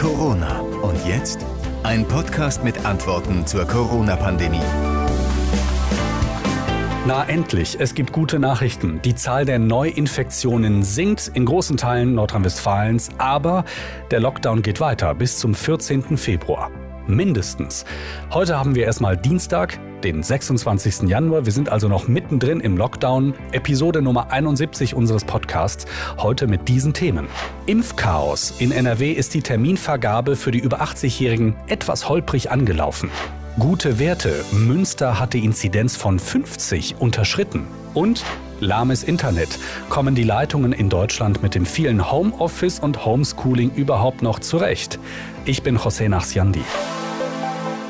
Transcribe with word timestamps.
Corona. 0.00 0.60
Und 0.60 0.96
jetzt 1.06 1.44
ein 1.82 2.08
Podcast 2.08 2.64
mit 2.64 2.86
Antworten 2.86 3.46
zur 3.46 3.66
Corona-Pandemie. 3.66 4.62
Na 7.06 7.24
endlich, 7.28 7.78
es 7.78 7.94
gibt 7.94 8.10
gute 8.10 8.38
Nachrichten. 8.38 9.02
Die 9.02 9.14
Zahl 9.14 9.44
der 9.44 9.58
Neuinfektionen 9.58 10.82
sinkt 10.84 11.30
in 11.34 11.44
großen 11.44 11.76
Teilen 11.76 12.14
Nordrhein-Westfalens, 12.14 13.10
aber 13.18 13.66
der 14.10 14.20
Lockdown 14.20 14.62
geht 14.62 14.80
weiter 14.80 15.14
bis 15.14 15.36
zum 15.36 15.54
14. 15.54 16.16
Februar. 16.16 16.70
Mindestens. 17.06 17.84
Heute 18.32 18.58
haben 18.58 18.74
wir 18.74 18.86
erstmal 18.86 19.18
Dienstag, 19.18 19.78
den 20.04 20.22
26. 20.22 21.08
Januar. 21.08 21.44
Wir 21.44 21.52
sind 21.52 21.68
also 21.68 21.88
noch 21.88 22.08
mittendrin 22.08 22.60
im 22.60 22.76
Lockdown. 22.76 23.34
Episode 23.52 24.02
Nummer 24.02 24.30
71 24.30 24.94
unseres 24.94 25.24
Podcasts. 25.24 25.86
Heute 26.18 26.46
mit 26.46 26.68
diesen 26.68 26.92
Themen. 26.92 27.28
Impfchaos. 27.66 28.54
In 28.58 28.72
NRW 28.72 29.12
ist 29.12 29.34
die 29.34 29.42
Terminvergabe 29.42 30.36
für 30.36 30.50
die 30.50 30.58
über 30.58 30.80
80-Jährigen 30.80 31.56
etwas 31.66 32.08
holprig 32.08 32.50
angelaufen. 32.50 33.10
Gute 33.58 33.98
Werte. 33.98 34.44
Münster 34.52 35.18
hat 35.18 35.34
die 35.34 35.44
Inzidenz 35.44 35.96
von 35.96 36.18
50 36.18 36.96
unterschritten. 36.98 37.66
Und 37.94 38.24
lahmes 38.60 39.02
Internet. 39.02 39.58
Kommen 39.88 40.14
die 40.14 40.22
Leitungen 40.22 40.72
in 40.72 40.88
Deutschland 40.88 41.42
mit 41.42 41.54
dem 41.54 41.66
vielen 41.66 42.10
Homeoffice 42.10 42.78
und 42.78 43.04
Homeschooling 43.04 43.72
überhaupt 43.74 44.22
noch 44.22 44.38
zurecht? 44.38 44.98
Ich 45.44 45.62
bin 45.62 45.78
José 45.78 46.08
Nachsiandi. 46.08 46.62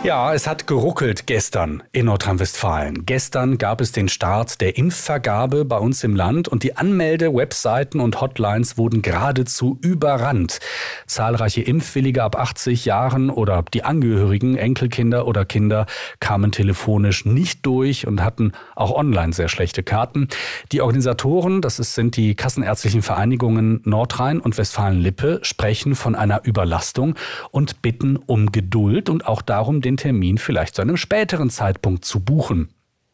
Ja, 0.02 0.32
es 0.32 0.46
hat 0.46 0.66
geruckelt 0.66 1.26
gestern 1.26 1.82
in 1.92 2.06
Nordrhein-Westfalen. 2.06 3.04
Gestern 3.04 3.58
gab 3.58 3.82
es 3.82 3.92
den 3.92 4.08
Start 4.08 4.62
der 4.62 4.78
Impfvergabe 4.78 5.66
bei 5.66 5.76
uns 5.76 6.02
im 6.04 6.16
Land 6.16 6.48
und 6.48 6.62
die 6.62 6.74
Anmelde-Webseiten 6.74 8.00
und 8.00 8.18
Hotlines 8.18 8.78
wurden 8.78 9.02
geradezu 9.02 9.78
überrannt. 9.82 10.60
Zahlreiche 11.06 11.60
Impfwillige 11.60 12.22
ab 12.22 12.36
80 12.36 12.86
Jahren 12.86 13.28
oder 13.28 13.62
die 13.74 13.84
Angehörigen, 13.84 14.56
Enkelkinder 14.56 15.26
oder 15.26 15.44
Kinder 15.44 15.84
kamen 16.18 16.50
telefonisch 16.50 17.26
nicht 17.26 17.66
durch 17.66 18.06
und 18.06 18.24
hatten 18.24 18.52
auch 18.76 18.92
online 18.92 19.34
sehr 19.34 19.50
schlechte 19.50 19.82
Karten. 19.82 20.28
Die 20.72 20.80
Organisatoren, 20.80 21.60
das 21.60 21.76
sind 21.76 22.16
die 22.16 22.34
Kassenärztlichen 22.34 23.02
Vereinigungen 23.02 23.82
Nordrhein 23.84 24.40
und 24.40 24.56
Westfalen-Lippe, 24.56 25.40
sprechen 25.42 25.94
von 25.94 26.14
einer 26.14 26.46
Überlastung 26.46 27.16
und 27.50 27.82
bitten 27.82 28.16
um 28.16 28.50
Geduld 28.50 29.10
und 29.10 29.26
auch 29.26 29.42
darum, 29.42 29.82
den 29.82 29.89
den 29.90 29.96
Termin 29.96 30.38
vielleicht 30.38 30.76
zu 30.76 30.82
einem 30.82 30.96
späteren 30.96 31.50
Zeitpunkt 31.50 32.04
zu 32.04 32.20
buchen. 32.20 32.68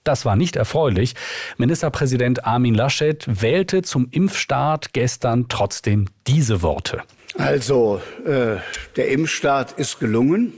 Das 0.05 0.24
war 0.24 0.36
nicht 0.36 0.56
erfreulich. 0.56 1.14
Ministerpräsident 1.56 2.44
Armin 2.44 2.74
Laschet 2.74 3.24
wählte 3.27 3.82
zum 3.82 4.08
Impfstart 4.10 4.92
gestern 4.92 5.47
trotzdem 5.48 6.06
diese 6.27 6.62
Worte. 6.62 7.02
Also, 7.38 8.00
äh, 8.24 8.56
der 8.94 9.08
Impfstart 9.08 9.72
ist 9.72 9.98
gelungen. 9.98 10.52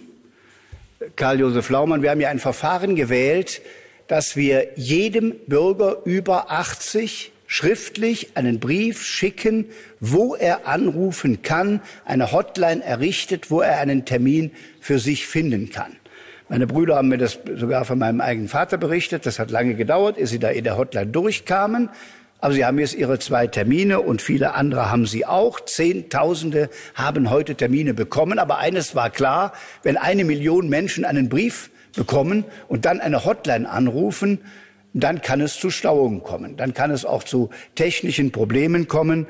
Karl-Josef 1.16 1.70
Laumann, 1.70 2.02
wir 2.02 2.10
haben 2.10 2.20
ja 2.20 2.28
ein 2.28 2.40
Verfahren 2.40 2.94
gewählt, 2.94 3.62
dass 4.08 4.36
wir 4.36 4.68
jedem 4.76 5.34
Bürger 5.46 5.98
über 6.04 6.50
80 6.50 7.32
schriftlich 7.46 8.36
einen 8.36 8.60
Brief 8.60 9.02
schicken, 9.04 9.66
wo 10.00 10.34
er 10.34 10.66
anrufen 10.66 11.42
kann, 11.42 11.80
eine 12.04 12.32
Hotline 12.32 12.84
errichtet, 12.84 13.50
wo 13.50 13.60
er 13.60 13.78
einen 13.78 14.04
Termin 14.04 14.52
für 14.80 14.98
sich 14.98 15.26
finden 15.26 15.70
kann. 15.70 15.97
Meine 16.48 16.66
Brüder 16.66 16.96
haben 16.96 17.08
mir 17.08 17.18
das 17.18 17.38
sogar 17.56 17.84
von 17.84 17.98
meinem 17.98 18.22
eigenen 18.22 18.48
Vater 18.48 18.78
berichtet. 18.78 19.26
Das 19.26 19.38
hat 19.38 19.50
lange 19.50 19.74
gedauert, 19.74 20.16
ehe 20.16 20.26
sie 20.26 20.38
da 20.38 20.48
in 20.48 20.64
der 20.64 20.78
Hotline 20.78 21.08
durchkamen. 21.08 21.90
Aber 22.40 22.54
sie 22.54 22.64
haben 22.64 22.78
jetzt 22.78 22.94
ihre 22.94 23.18
zwei 23.18 23.48
Termine 23.48 24.00
und 24.00 24.22
viele 24.22 24.54
andere 24.54 24.90
haben 24.90 25.06
sie 25.06 25.26
auch. 25.26 25.60
Zehntausende 25.60 26.70
haben 26.94 27.30
heute 27.30 27.54
Termine 27.54 27.92
bekommen. 27.92 28.38
Aber 28.38 28.58
eines 28.58 28.94
war 28.94 29.10
klar, 29.10 29.52
wenn 29.82 29.98
eine 29.98 30.24
Million 30.24 30.70
Menschen 30.70 31.04
einen 31.04 31.28
Brief 31.28 31.70
bekommen 31.94 32.44
und 32.68 32.86
dann 32.86 33.00
eine 33.00 33.26
Hotline 33.26 33.68
anrufen, 33.68 34.38
dann 34.94 35.20
kann 35.20 35.42
es 35.42 35.58
zu 35.58 35.68
Stauungen 35.68 36.22
kommen. 36.22 36.56
Dann 36.56 36.72
kann 36.72 36.90
es 36.90 37.04
auch 37.04 37.24
zu 37.24 37.50
technischen 37.74 38.32
Problemen 38.32 38.88
kommen. 38.88 39.26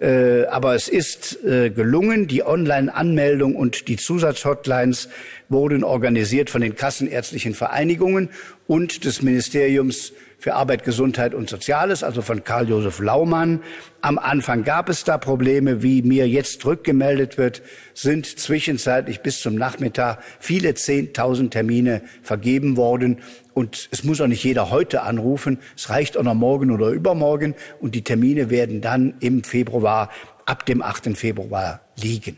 Äh, 0.00 0.44
aber 0.46 0.74
es 0.74 0.88
ist 0.88 1.44
äh, 1.44 1.70
gelungen. 1.70 2.26
Die 2.26 2.44
Online-Anmeldung 2.44 3.54
und 3.54 3.88
die 3.88 3.96
Zusatzhotlines 3.96 5.08
wurden 5.48 5.84
organisiert 5.84 6.50
von 6.50 6.60
den 6.60 6.74
kassenärztlichen 6.74 7.54
Vereinigungen 7.54 8.30
und 8.66 9.04
des 9.04 9.22
Ministeriums 9.22 10.12
für 10.44 10.52
Arbeit, 10.52 10.84
Gesundheit 10.84 11.32
und 11.32 11.48
Soziales, 11.48 12.02
also 12.02 12.20
von 12.20 12.44
Karl-Josef 12.44 12.98
Laumann. 12.98 13.62
Am 14.02 14.18
Anfang 14.18 14.62
gab 14.62 14.90
es 14.90 15.02
da 15.02 15.16
Probleme, 15.16 15.82
wie 15.82 16.02
mir 16.02 16.28
jetzt 16.28 16.66
rückgemeldet 16.66 17.38
wird, 17.38 17.62
sind 17.94 18.26
zwischenzeitlich 18.26 19.22
bis 19.22 19.40
zum 19.40 19.54
Nachmittag 19.54 20.18
viele 20.40 20.74
Zehntausend 20.74 21.54
Termine 21.54 22.02
vergeben 22.22 22.76
worden. 22.76 23.20
Und 23.54 23.88
es 23.90 24.04
muss 24.04 24.20
auch 24.20 24.26
nicht 24.26 24.44
jeder 24.44 24.68
heute 24.68 25.00
anrufen. 25.00 25.60
Es 25.78 25.88
reicht 25.88 26.18
auch 26.18 26.22
noch 26.22 26.34
morgen 26.34 26.70
oder 26.70 26.88
übermorgen. 26.88 27.54
Und 27.80 27.94
die 27.94 28.04
Termine 28.04 28.50
werden 28.50 28.82
dann 28.82 29.14
im 29.20 29.44
Februar, 29.44 30.10
ab 30.44 30.66
dem 30.66 30.82
8. 30.82 31.16
Februar 31.16 31.80
liegen, 31.96 32.36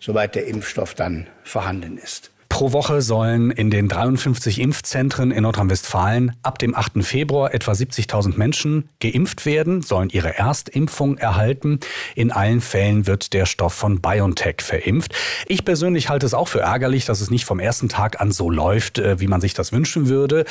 soweit 0.00 0.34
der 0.34 0.48
Impfstoff 0.48 0.94
dann 0.94 1.28
vorhanden 1.44 1.98
ist. 1.98 2.32
Pro 2.48 2.72
Woche 2.72 3.02
sollen 3.02 3.50
in 3.50 3.70
den 3.70 3.88
53 3.88 4.60
Impfzentren 4.60 5.30
in 5.30 5.42
Nordrhein-Westfalen 5.42 6.32
ab 6.42 6.58
dem 6.58 6.74
8. 6.74 7.04
Februar 7.04 7.54
etwa 7.54 7.72
70.000 7.72 8.36
Menschen 8.36 8.88
geimpft 9.00 9.46
werden, 9.46 9.82
sollen 9.82 10.08
ihre 10.08 10.36
Erstimpfung 10.36 11.18
erhalten. 11.18 11.78
In 12.16 12.32
allen 12.32 12.60
Fällen 12.60 13.06
wird 13.06 13.32
der 13.32 13.46
Stoff 13.46 13.74
von 13.74 14.00
BioNTech 14.00 14.62
verimpft. 14.62 15.14
Ich 15.46 15.64
persönlich 15.64 16.08
halte 16.08 16.26
es 16.26 16.34
auch 16.34 16.48
für 16.48 16.60
ärgerlich, 16.60 17.04
dass 17.04 17.20
es 17.20 17.30
nicht 17.30 17.44
vom 17.44 17.60
ersten 17.60 17.88
Tag 17.88 18.20
an 18.20 18.32
so 18.32 18.50
läuft, 18.50 18.98
äh, 18.98 19.20
wie 19.20 19.28
man 19.28 19.40
sich 19.40 19.54
das 19.54 19.70
wünschen 19.70 20.08
würde. 20.08 20.44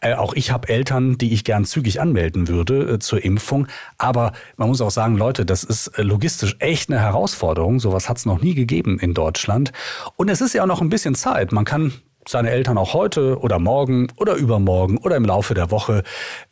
Äh, 0.00 0.14
auch 0.14 0.34
ich 0.34 0.50
habe 0.50 0.68
Eltern, 0.68 1.16
die 1.16 1.32
ich 1.32 1.44
gern 1.44 1.64
zügig 1.64 2.00
anmelden 2.00 2.48
würde 2.48 2.94
äh, 2.94 2.98
zur 2.98 3.24
Impfung. 3.24 3.66
Aber 3.98 4.32
man 4.56 4.68
muss 4.68 4.80
auch 4.80 4.90
sagen, 4.90 5.16
Leute, 5.16 5.46
das 5.46 5.64
ist 5.64 5.92
logistisch 5.96 6.56
echt 6.58 6.90
eine 6.90 7.00
Herausforderung. 7.00 7.80
Sowas 7.80 8.08
hat 8.08 8.18
es 8.18 8.26
noch 8.26 8.42
nie 8.42 8.54
gegeben 8.54 8.98
in 8.98 9.14
Deutschland. 9.14 9.72
Und 10.16 10.28
es 10.28 10.40
ist 10.40 10.52
ja 10.52 10.62
auch 10.64 10.66
noch 10.66 10.82
ein 10.82 10.90
bisschen 10.90 11.14
Zeit. 11.14 11.35
Möglichkeit. 11.36 11.52
Man 11.52 11.64
kann 11.64 11.92
seine 12.28 12.50
Eltern 12.50 12.76
auch 12.76 12.92
heute 12.92 13.38
oder 13.38 13.58
morgen 13.58 14.08
oder 14.16 14.34
übermorgen 14.34 14.98
oder 14.98 15.16
im 15.16 15.24
Laufe 15.24 15.54
der 15.54 15.70
Woche 15.70 16.02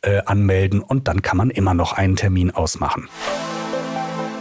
äh, 0.01 0.21
anmelden 0.25 0.81
und 0.81 1.07
dann 1.07 1.21
kann 1.21 1.37
man 1.37 1.49
immer 1.49 1.73
noch 1.73 1.93
einen 1.93 2.15
Termin 2.15 2.51
ausmachen. 2.51 3.09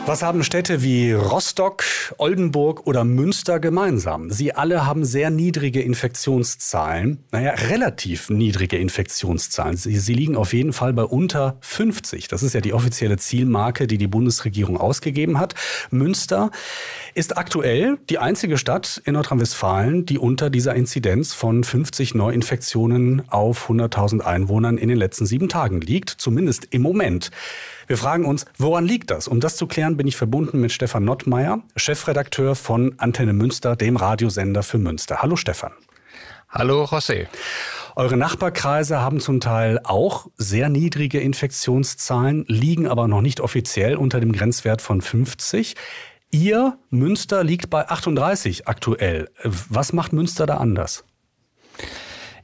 Was 0.07 0.23
haben 0.23 0.45
Städte 0.45 0.83
wie 0.83 1.13
Rostock, 1.13 1.83
Oldenburg 2.19 2.87
oder 2.87 3.05
Münster 3.05 3.59
gemeinsam? 3.59 4.29
Sie 4.29 4.55
alle 4.55 4.85
haben 4.85 5.07
sehr 5.07 5.31
niedrige 5.31 5.81
Infektionszahlen. 5.81 7.25
Naja, 7.33 7.53
relativ 7.71 8.29
niedrige 8.29 8.77
Infektionszahlen. 8.77 9.79
Sie, 9.79 9.97
sie, 9.97 10.13
liegen 10.13 10.37
auf 10.37 10.53
jeden 10.53 10.75
Fall 10.75 10.93
bei 10.93 11.05
unter 11.05 11.57
50. 11.61 12.29
Das 12.29 12.43
ist 12.43 12.53
ja 12.53 12.61
die 12.61 12.75
offizielle 12.75 13.17
Zielmarke, 13.17 13.87
die 13.87 13.97
die 13.97 14.07
Bundesregierung 14.07 14.77
ausgegeben 14.77 15.39
hat. 15.39 15.55
Münster 15.91 16.51
ist 17.15 17.39
aktuell 17.39 17.97
die 18.11 18.19
einzige 18.19 18.59
Stadt 18.59 19.01
in 19.07 19.15
Nordrhein-Westfalen, 19.15 20.05
die 20.05 20.19
unter 20.19 20.51
dieser 20.51 20.75
Inzidenz 20.75 21.33
von 21.33 21.65
50 21.65 22.15
Neuinfektionen 22.15 23.23
auf 23.31 23.71
100.000 23.71 24.21
Einwohnern 24.21 24.77
in 24.77 24.91
den 24.91 24.99
letzten 24.99 25.25
sieben 25.25 25.49
Tagen 25.49 25.81
liegt. 25.81 26.11
Zumindest 26.11 26.67
im 26.73 26.83
Moment. 26.83 27.31
Wir 27.87 27.99
fragen 27.99 28.25
uns, 28.25 28.47
woran 28.57 28.87
liegt 28.87 29.11
das? 29.11 29.29
Um 29.29 29.41
das 29.41 29.57
zu 29.57 29.67
klären, 29.67 29.97
bin 29.97 30.07
ich 30.07 30.17
verbunden 30.17 30.61
mit 30.61 30.73
Stefan 30.73 31.05
Nottmeier, 31.05 31.61
Chefredakteur 31.77 32.55
von 32.55 32.95
Antenne 32.99 33.35
Münster, 33.35 33.77
dem 33.77 33.97
Radiosender 33.97 34.63
für 34.63 34.79
Münster. 34.79 35.19
Hallo 35.21 35.37
Stefan. 35.37 35.73
Hallo 36.49 36.85
José. 36.85 37.27
Eure 37.97 38.17
Nachbarkreise 38.17 39.01
haben 39.01 39.21
zum 39.21 39.41
Teil 39.41 39.81
auch 39.85 40.29
sehr 40.37 40.69
niedrige 40.69 41.21
Infektionszahlen, 41.21 42.45
liegen 42.49 42.89
aber 42.89 43.07
noch 43.07 43.21
nicht 43.21 43.41
offiziell 43.41 43.97
unter 43.97 44.19
dem 44.19 44.33
Grenzwert 44.33 44.81
von 44.81 45.01
50. 45.01 45.75
Ihr 46.31 46.79
Münster 46.91 47.45
liegt 47.45 47.71
bei 47.71 47.89
38 47.89 48.67
aktuell. 48.67 49.31
Was 49.43 49.93
macht 49.93 50.13
Münster 50.13 50.47
da 50.47 50.57
anders? 50.57 51.05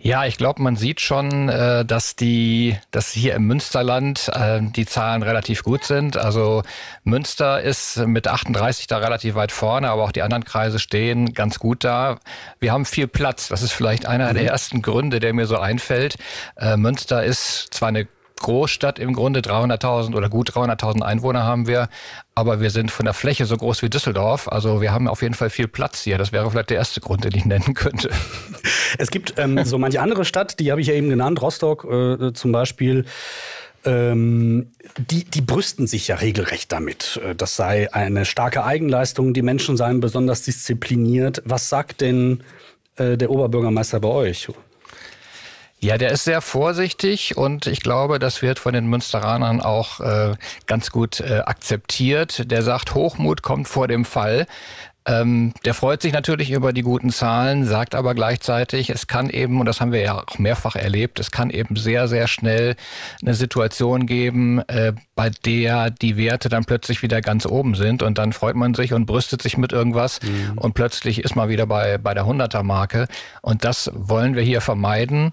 Ja, 0.03 0.25
ich 0.25 0.39
glaube, 0.39 0.63
man 0.63 0.77
sieht 0.77 1.03
schon, 1.03 1.51
äh, 1.51 1.85
dass 1.85 2.17
die, 2.17 2.79
dass 2.91 3.11
hier 3.11 3.35
im 3.35 3.47
Münsterland 3.47 4.31
äh, 4.33 4.61
die 4.63 4.87
Zahlen 4.87 5.23
relativ 5.23 5.63
gut 5.63 5.85
sind. 5.85 6.17
Also 6.17 6.63
Münster 7.05 7.61
ist 7.61 7.99
mit 8.07 8.27
38 8.27 8.87
da 8.87 8.97
relativ 8.97 9.35
weit 9.35 9.53
vorne, 9.53 9.91
aber 9.91 10.05
auch 10.05 10.13
die 10.13 10.23
anderen 10.23 10.45
Kreise 10.45 10.79
stehen 10.79 11.35
ganz 11.35 11.59
gut 11.59 11.85
da. 11.85 12.19
Wir 12.61 12.73
haben 12.73 12.87
viel 12.87 13.09
Platz. 13.09 13.49
Das 13.49 13.61
ist 13.61 13.73
vielleicht 13.73 14.07
einer 14.07 14.31
mhm. 14.31 14.37
der 14.37 14.47
ersten 14.47 14.81
Gründe, 14.81 15.21
der 15.21 15.35
mir 15.35 15.47
so 15.47 15.59
einfällt. 15.59 16.17
Äh, 16.57 16.79
Münster 16.79 17.23
ist 17.23 17.69
zwar 17.71 17.91
eine 17.91 18.09
Großstadt 18.41 18.99
im 18.99 19.13
Grunde, 19.13 19.41
300.000 19.41 20.15
oder 20.17 20.29
gut 20.29 20.51
300.000 20.51 21.03
Einwohner 21.03 21.45
haben 21.45 21.67
wir, 21.67 21.89
aber 22.35 22.61
wir 22.61 22.71
sind 22.71 22.91
von 22.91 23.05
der 23.05 23.15
Fläche 23.15 23.47
so 23.47 23.57
groß 23.57 23.83
wie 23.83 23.89
Düsseldorf. 23.89 24.49
Also 24.49 24.81
wir 24.81 24.93
haben 24.93 25.07
auf 25.07 25.23
jeden 25.23 25.35
Fall 25.35 25.51
viel 25.51 25.69
Platz 25.69 26.03
hier. 26.03 26.19
Das 26.19 26.33
wäre 26.33 26.51
vielleicht 26.51 26.71
der 26.71 26.79
erste 26.79 27.01
Grund, 27.01 27.25
den 27.25 27.35
ich 27.35 27.45
nennen 27.45 27.75
könnte. 27.75 28.11
Es 28.99 29.11
gibt 29.11 29.35
ähm, 29.39 29.65
so 29.65 29.79
manche 29.79 30.01
andere 30.01 30.25
Stadt, 30.25 30.59
die 30.59 30.71
habe 30.71 30.81
ich 30.81 30.89
ja 30.89 30.95
eben 30.95 31.09
genannt, 31.09 31.41
Rostock 31.41 31.85
äh, 31.85 32.33
zum 32.33 32.53
Beispiel. 32.53 33.05
ähm, 33.85 34.69
die, 34.99 35.25
die 35.25 35.41
brüsten 35.41 35.87
sich 35.87 36.09
ja 36.09 36.17
regelrecht 36.17 36.71
damit. 36.73 37.21
Äh, 37.25 37.35
das 37.35 37.57
sei 37.57 37.93
eine 37.93 38.25
starke 38.25 38.65
Eigenleistung, 38.65 39.33
die 39.33 39.43
Menschen 39.43 39.77
seien 39.77 40.01
besonders 40.01 40.43
diszipliniert. 40.43 41.43
Was 41.45 41.69
sagt 41.69 42.01
denn 42.01 42.43
äh, 42.97 43.17
der 43.17 43.31
Oberbürgermeister 43.31 44.01
bei 44.01 44.09
euch? 44.09 44.49
Ja, 45.83 45.97
der 45.97 46.11
ist 46.11 46.25
sehr 46.25 46.43
vorsichtig 46.43 47.39
und 47.39 47.67
ich 47.67 47.81
glaube, 47.81 48.19
das 48.19 48.43
wird 48.43 48.59
von 48.59 48.75
den 48.75 48.87
Münsteranern 48.87 49.63
auch 49.63 50.01
äh, 50.01 50.35
ganz 50.67 50.91
gut 50.91 51.21
äh, 51.21 51.41
akzeptiert. 51.47 52.51
Der 52.51 52.63
sagt, 52.63 52.95
Hochmut 52.95 53.41
kommt 53.43 53.67
vor 53.67 53.89
dem 53.89 54.05
Fall. 54.05 54.47
Ähm, 55.07 55.55
der 55.65 55.73
freut 55.73 56.03
sich 56.03 56.13
natürlich 56.13 56.51
über 56.51 56.75
die 56.75 56.83
guten 56.83 57.11
Zahlen, 57.11 57.65
sagt 57.65 57.95
aber 57.95 58.15
gleichzeitig, 58.15 58.91
es 58.91 59.07
kann 59.07 59.31
eben, 59.31 59.59
und 59.59 59.65
das 59.65 59.81
haben 59.81 59.93
wir 59.93 60.03
ja 60.03 60.23
auch 60.23 60.39
mehrfach 60.39 60.77
erlebt, 60.77 61.19
es 61.19 61.31
kann 61.31 61.49
eben 61.49 61.77
sehr, 61.77 62.07
sehr 62.07 62.29
schnell 62.29 62.77
eine 63.23 63.35
Situation 63.35 64.05
geben, 64.05 64.61
äh, 64.69 64.93
bei 65.15 65.31
der 65.47 65.91
die 65.91 66.19
Werte 66.19 66.51
dann 66.51 66.67
plötzlich 66.67 67.03
wieder 67.03 67.23
ganz 67.23 67.47
oben 67.47 67.75
sind 67.75 68.03
und 68.03 68.19
dann 68.19 68.35
freut 68.35 68.57
man 68.57 68.75
sich 68.75 68.93
und 68.93 69.07
brüstet 69.07 69.41
sich 69.41 69.57
mit 69.57 69.73
irgendwas 69.73 70.21
mhm. 70.23 70.59
und 70.59 70.75
plötzlich 70.75 71.25
ist 71.25 71.35
man 71.35 71.49
wieder 71.49 71.65
bei, 71.65 71.97
bei 71.97 72.13
der 72.13 72.25
100er 72.25 72.63
Marke. 72.63 73.09
Und 73.41 73.65
das 73.65 73.91
wollen 73.95 74.37
wir 74.37 74.43
hier 74.43 74.61
vermeiden. 74.61 75.33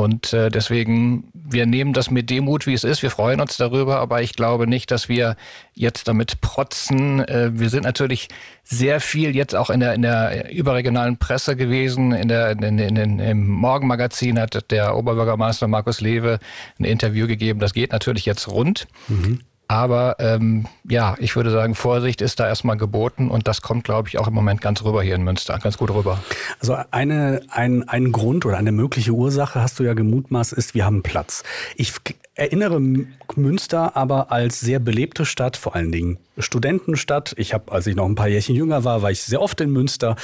Und 0.00 0.32
äh, 0.32 0.48
deswegen, 0.48 1.28
wir 1.34 1.66
nehmen 1.66 1.92
das 1.92 2.10
mit 2.10 2.30
Demut, 2.30 2.66
wie 2.66 2.72
es 2.72 2.84
ist. 2.84 3.02
Wir 3.02 3.10
freuen 3.10 3.38
uns 3.38 3.58
darüber, 3.58 3.98
aber 3.98 4.22
ich 4.22 4.34
glaube 4.34 4.66
nicht, 4.66 4.90
dass 4.90 5.10
wir 5.10 5.36
jetzt 5.74 6.08
damit 6.08 6.40
protzen. 6.40 7.20
Äh, 7.20 7.50
wir 7.52 7.68
sind 7.68 7.84
natürlich 7.84 8.28
sehr 8.64 9.00
viel 9.00 9.36
jetzt 9.36 9.54
auch 9.54 9.68
in 9.68 9.80
der, 9.80 9.92
in 9.92 10.00
der 10.00 10.50
überregionalen 10.52 11.18
Presse 11.18 11.54
gewesen. 11.54 12.12
In 12.12 12.28
der, 12.28 12.52
in, 12.52 12.78
in, 12.78 12.96
in, 12.96 13.18
Im 13.18 13.46
Morgenmagazin 13.46 14.38
hat 14.38 14.70
der 14.70 14.96
Oberbürgermeister 14.96 15.68
Markus 15.68 16.00
Lewe 16.00 16.38
ein 16.78 16.84
Interview 16.84 17.26
gegeben. 17.26 17.60
Das 17.60 17.74
geht 17.74 17.92
natürlich 17.92 18.24
jetzt 18.24 18.48
rund. 18.48 18.88
Mhm. 19.08 19.40
Aber 19.70 20.16
ähm, 20.18 20.66
ja, 20.82 21.14
ich 21.20 21.36
würde 21.36 21.52
sagen, 21.52 21.76
Vorsicht 21.76 22.22
ist 22.22 22.40
da 22.40 22.48
erstmal 22.48 22.76
geboten 22.76 23.30
und 23.30 23.46
das 23.46 23.62
kommt, 23.62 23.84
glaube 23.84 24.08
ich, 24.08 24.18
auch 24.18 24.26
im 24.26 24.34
Moment 24.34 24.60
ganz 24.60 24.82
rüber 24.82 25.00
hier 25.00 25.14
in 25.14 25.22
Münster, 25.22 25.56
ganz 25.60 25.78
gut 25.78 25.94
rüber. 25.94 26.18
Also 26.58 26.76
eine, 26.90 27.42
ein, 27.50 27.88
ein 27.88 28.10
Grund 28.10 28.44
oder 28.44 28.58
eine 28.58 28.72
mögliche 28.72 29.12
Ursache, 29.12 29.62
hast 29.62 29.78
du 29.78 29.84
ja 29.84 29.94
gemutmaßt, 29.94 30.54
ist, 30.54 30.74
wir 30.74 30.84
haben 30.84 31.04
Platz. 31.04 31.44
Ich 31.76 31.92
erinnere 32.34 32.80
Münster 32.80 33.96
aber 33.96 34.32
als 34.32 34.58
sehr 34.58 34.80
belebte 34.80 35.24
Stadt, 35.24 35.56
vor 35.56 35.76
allen 35.76 35.92
Dingen 35.92 36.18
Studentenstadt. 36.36 37.34
Ich 37.36 37.54
habe, 37.54 37.70
als 37.70 37.86
ich 37.86 37.94
noch 37.94 38.06
ein 38.06 38.16
paar 38.16 38.26
Jährchen 38.26 38.56
jünger 38.56 38.82
war, 38.82 39.02
war 39.02 39.12
ich 39.12 39.22
sehr 39.22 39.40
oft 39.40 39.60
in 39.60 39.70
Münster. 39.70 40.16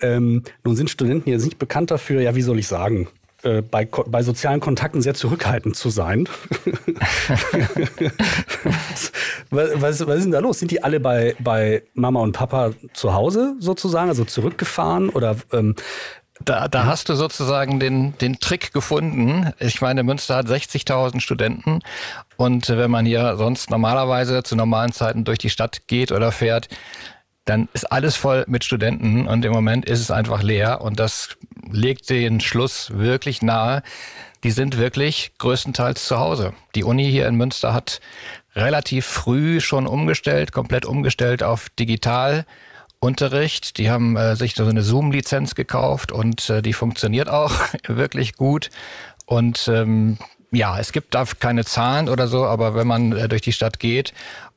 Ähm, 0.00 0.42
nun 0.64 0.74
sind 0.74 0.88
Studenten 0.88 1.28
jetzt 1.28 1.44
nicht 1.44 1.58
bekannt 1.58 1.90
dafür, 1.90 2.22
ja, 2.22 2.34
wie 2.34 2.40
soll 2.40 2.58
ich 2.58 2.66
sagen, 2.66 3.08
äh, 3.42 3.62
bei, 3.62 3.84
bei 3.84 4.22
sozialen 4.22 4.60
Kontakten 4.60 5.02
sehr 5.02 5.14
zurückhaltend 5.14 5.76
zu 5.76 5.90
sein. 5.90 6.28
was, 9.50 9.70
was, 9.80 10.06
was, 10.06 10.16
ist 10.16 10.24
denn 10.24 10.32
da 10.32 10.40
los? 10.40 10.58
Sind 10.58 10.70
die 10.70 10.82
alle 10.82 11.00
bei, 11.00 11.36
bei 11.38 11.82
Mama 11.94 12.20
und 12.20 12.32
Papa 12.32 12.72
zu 12.92 13.14
Hause 13.14 13.54
sozusagen, 13.58 14.08
also 14.08 14.24
zurückgefahren? 14.24 15.10
Oder 15.10 15.36
ähm, 15.52 15.74
da, 16.44 16.68
da 16.68 16.84
hast 16.84 17.08
du 17.08 17.14
sozusagen 17.14 17.80
den, 17.80 18.16
den 18.18 18.38
Trick 18.38 18.72
gefunden. 18.72 19.52
Ich 19.58 19.80
meine, 19.80 20.02
Münster 20.02 20.36
hat 20.36 20.46
60.000 20.46 21.20
Studenten 21.20 21.80
und 22.36 22.68
wenn 22.68 22.90
man 22.90 23.06
hier 23.06 23.36
sonst 23.36 23.70
normalerweise 23.70 24.42
zu 24.42 24.56
normalen 24.56 24.92
Zeiten 24.92 25.24
durch 25.24 25.38
die 25.38 25.50
Stadt 25.50 25.86
geht 25.86 26.12
oder 26.12 26.32
fährt, 26.32 26.68
dann 27.46 27.68
ist 27.72 27.90
alles 27.90 28.16
voll 28.16 28.44
mit 28.48 28.64
Studenten 28.64 29.26
und 29.26 29.44
im 29.44 29.52
Moment 29.52 29.86
ist 29.86 30.00
es 30.00 30.10
einfach 30.10 30.42
leer 30.42 30.80
und 30.80 31.00
das 31.00 31.36
legt 31.70 32.10
den 32.10 32.40
Schluss 32.40 32.90
wirklich 32.92 33.40
nahe. 33.40 33.82
Die 34.44 34.50
sind 34.50 34.78
wirklich 34.78 35.32
größtenteils 35.38 36.06
zu 36.06 36.18
Hause. 36.18 36.52
Die 36.74 36.84
Uni 36.84 37.10
hier 37.10 37.26
in 37.26 37.36
Münster 37.36 37.72
hat 37.72 38.00
relativ 38.54 39.06
früh 39.06 39.60
schon 39.60 39.86
umgestellt, 39.86 40.52
komplett 40.52 40.86
umgestellt 40.86 41.44
auf 41.44 41.68
Digitalunterricht. 41.78 43.78
Die 43.78 43.90
haben 43.90 44.16
äh, 44.16 44.34
sich 44.34 44.54
so 44.54 44.66
eine 44.66 44.82
Zoom-Lizenz 44.82 45.54
gekauft 45.54 46.10
und 46.10 46.50
äh, 46.50 46.62
die 46.62 46.72
funktioniert 46.72 47.28
auch 47.28 47.52
wirklich 47.86 48.34
gut. 48.34 48.70
Und 49.24 49.68
ähm, 49.68 50.18
ja, 50.50 50.80
es 50.80 50.92
gibt 50.92 51.14
da 51.14 51.24
keine 51.38 51.64
Zahlen 51.64 52.08
oder 52.08 52.26
so, 52.26 52.44
aber 52.44 52.74
wenn 52.74 52.86
man 52.86 53.12
äh, 53.12 53.28
durch 53.28 53.42
die 53.42 53.52
Stadt 53.52 53.78
geht 53.78 54.12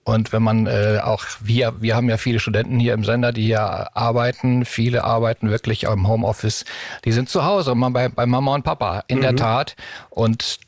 und 0.10 0.34
wenn 0.34 0.42
man 0.42 0.66
äh, 0.66 1.00
auch, 1.04 1.24
wir, 1.40 1.76
wir 1.80 1.96
haben 1.96 2.10
ja 2.10 2.18
viele 2.18 2.40
Studenten 2.40 2.80
hier 2.80 2.94
im 2.94 3.04
Sender, 3.04 3.32
die 3.32 3.44
hier 3.44 3.96
arbeiten. 3.96 4.66
Viele 4.66 5.04
arbeiten 5.04 5.50
wirklich 5.50 5.84
im 5.84 6.08
Homeoffice. 6.08 6.66
Die 7.06 7.12
sind 7.12 7.30
zu 7.30 7.46
Hause, 7.46 7.76
bei, 7.76 8.10
bei 8.10 8.26
Mama 8.26 8.56
und 8.56 8.64
Papa, 8.64 9.04
in 9.08 9.20
mhm. 9.20 9.22
der 9.22 9.36
Tat. 9.36 9.76
Und 10.10 10.60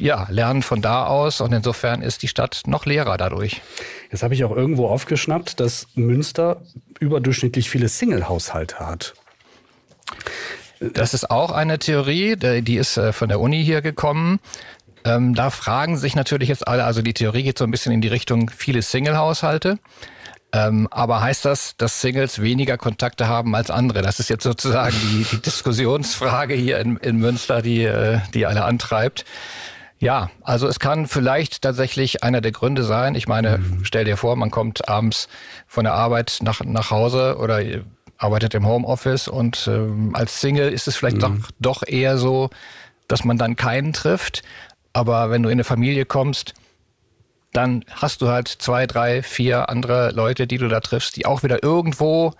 ja, 0.00 0.26
lernen 0.30 0.62
von 0.62 0.80
da 0.80 1.06
aus 1.06 1.40
und 1.40 1.52
insofern 1.52 2.02
ist 2.02 2.22
die 2.22 2.28
Stadt 2.28 2.62
noch 2.66 2.86
leerer 2.86 3.16
dadurch. 3.16 3.60
Jetzt 4.12 4.22
habe 4.22 4.34
ich 4.34 4.44
auch 4.44 4.54
irgendwo 4.54 4.86
aufgeschnappt, 4.88 5.60
dass 5.60 5.88
Münster 5.94 6.62
überdurchschnittlich 7.00 7.68
viele 7.68 7.88
Single-Haushalte 7.88 8.78
hat. 8.78 9.14
Das 10.80 11.14
ist 11.14 11.30
auch 11.30 11.50
eine 11.50 11.78
Theorie, 11.78 12.36
die 12.36 12.76
ist 12.76 12.96
äh, 12.96 13.12
von 13.12 13.28
der 13.28 13.40
Uni 13.40 13.64
hier 13.64 13.80
gekommen. 13.80 14.38
Ähm, 15.08 15.34
da 15.34 15.50
fragen 15.50 15.96
sich 15.96 16.14
natürlich 16.14 16.48
jetzt 16.48 16.68
alle, 16.68 16.84
also 16.84 17.02
die 17.02 17.14
Theorie 17.14 17.42
geht 17.42 17.58
so 17.58 17.64
ein 17.64 17.70
bisschen 17.70 17.92
in 17.92 18.00
die 18.00 18.08
Richtung 18.08 18.50
viele 18.50 18.82
Single-Haushalte. 18.82 19.78
Ähm, 20.52 20.88
aber 20.90 21.20
heißt 21.20 21.44
das, 21.44 21.76
dass 21.76 22.00
Singles 22.00 22.40
weniger 22.40 22.78
Kontakte 22.78 23.28
haben 23.28 23.54
als 23.54 23.70
andere? 23.70 24.02
Das 24.02 24.18
ist 24.18 24.30
jetzt 24.30 24.44
sozusagen 24.44 24.96
die, 25.02 25.26
die 25.30 25.42
Diskussionsfrage 25.42 26.54
hier 26.54 26.78
in, 26.78 26.96
in 26.98 27.16
Münster, 27.16 27.60
die, 27.60 27.84
äh, 27.84 28.20
die 28.34 28.46
alle 28.46 28.64
antreibt. 28.64 29.24
Ja, 29.98 30.30
also 30.42 30.68
es 30.68 30.78
kann 30.78 31.06
vielleicht 31.06 31.62
tatsächlich 31.62 32.22
einer 32.22 32.40
der 32.40 32.52
Gründe 32.52 32.84
sein. 32.84 33.14
Ich 33.14 33.26
meine, 33.26 33.58
mhm. 33.58 33.84
stell 33.84 34.04
dir 34.04 34.16
vor, 34.16 34.36
man 34.36 34.50
kommt 34.50 34.88
abends 34.88 35.28
von 35.66 35.84
der 35.84 35.94
Arbeit 35.94 36.38
nach, 36.42 36.60
nach 36.64 36.90
Hause 36.90 37.36
oder 37.38 37.60
arbeitet 38.16 38.54
im 38.54 38.66
Homeoffice 38.66 39.28
und 39.28 39.68
ähm, 39.68 40.10
als 40.14 40.40
Single 40.40 40.72
ist 40.72 40.88
es 40.88 40.96
vielleicht 40.96 41.16
mhm. 41.16 41.20
doch, 41.20 41.34
doch 41.58 41.82
eher 41.86 42.16
so, 42.16 42.50
dass 43.08 43.24
man 43.24 43.38
dann 43.38 43.56
keinen 43.56 43.92
trifft. 43.92 44.42
Aber 44.98 45.30
wenn 45.30 45.44
du 45.44 45.48
in 45.48 45.52
eine 45.52 45.62
Familie 45.62 46.04
kommst, 46.04 46.54
dann 47.52 47.84
hast 47.88 48.20
du 48.20 48.26
halt 48.26 48.48
zwei, 48.48 48.84
drei, 48.88 49.22
vier 49.22 49.68
andere 49.68 50.10
Leute, 50.10 50.48
die 50.48 50.58
du 50.58 50.66
da 50.66 50.80
triffst, 50.80 51.16
die 51.16 51.24
auch 51.24 51.44
wieder 51.44 51.62
irgendwo 51.62 52.34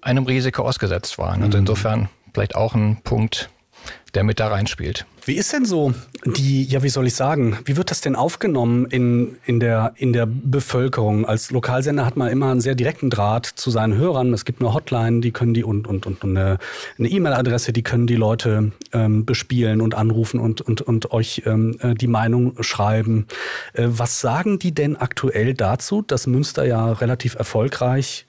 einem 0.00 0.26
Risiko 0.26 0.64
ausgesetzt 0.64 1.18
waren. 1.18 1.40
Also 1.44 1.56
mhm. 1.56 1.62
insofern 1.62 2.08
vielleicht 2.34 2.56
auch 2.56 2.74
ein 2.74 3.00
Punkt, 3.04 3.48
der 4.14 4.24
mit 4.24 4.40
da 4.40 4.48
reinspielt. 4.48 5.06
Wie 5.24 5.34
ist 5.34 5.52
denn 5.52 5.64
so 5.64 5.92
die, 6.24 6.64
ja, 6.64 6.82
wie 6.82 6.88
soll 6.88 7.06
ich 7.06 7.14
sagen, 7.14 7.58
wie 7.64 7.76
wird 7.76 7.90
das 7.90 8.00
denn 8.00 8.16
aufgenommen 8.16 8.86
in, 8.86 9.36
in, 9.44 9.60
der, 9.60 9.92
in 9.96 10.12
der 10.12 10.26
Bevölkerung? 10.26 11.26
Als 11.26 11.50
Lokalsender 11.50 12.06
hat 12.06 12.16
man 12.16 12.28
immer 12.28 12.50
einen 12.50 12.60
sehr 12.60 12.74
direkten 12.74 13.10
Draht 13.10 13.46
zu 13.46 13.70
seinen 13.70 13.96
Hörern. 13.96 14.32
Es 14.32 14.44
gibt 14.44 14.60
eine 14.60 14.74
Hotline, 14.74 15.20
die 15.20 15.30
können 15.30 15.54
die 15.54 15.64
und, 15.64 15.86
und, 15.86 16.06
und 16.06 16.24
eine 16.24 16.58
E-Mail-Adresse, 16.98 17.72
die 17.72 17.82
können 17.82 18.06
die 18.06 18.16
Leute 18.16 18.72
ähm, 18.92 19.24
bespielen 19.24 19.80
und 19.80 19.94
anrufen 19.94 20.40
und, 20.40 20.60
und, 20.60 20.82
und 20.82 21.12
euch 21.12 21.42
ähm, 21.46 21.76
äh, 21.80 21.94
die 21.94 22.06
Meinung 22.06 22.62
schreiben. 22.62 23.26
Äh, 23.72 23.86
was 23.88 24.20
sagen 24.20 24.58
die 24.58 24.72
denn 24.72 24.96
aktuell 24.96 25.54
dazu, 25.54 26.02
dass 26.02 26.26
Münster 26.26 26.64
ja 26.64 26.92
relativ 26.92 27.34
erfolgreich, 27.34 28.26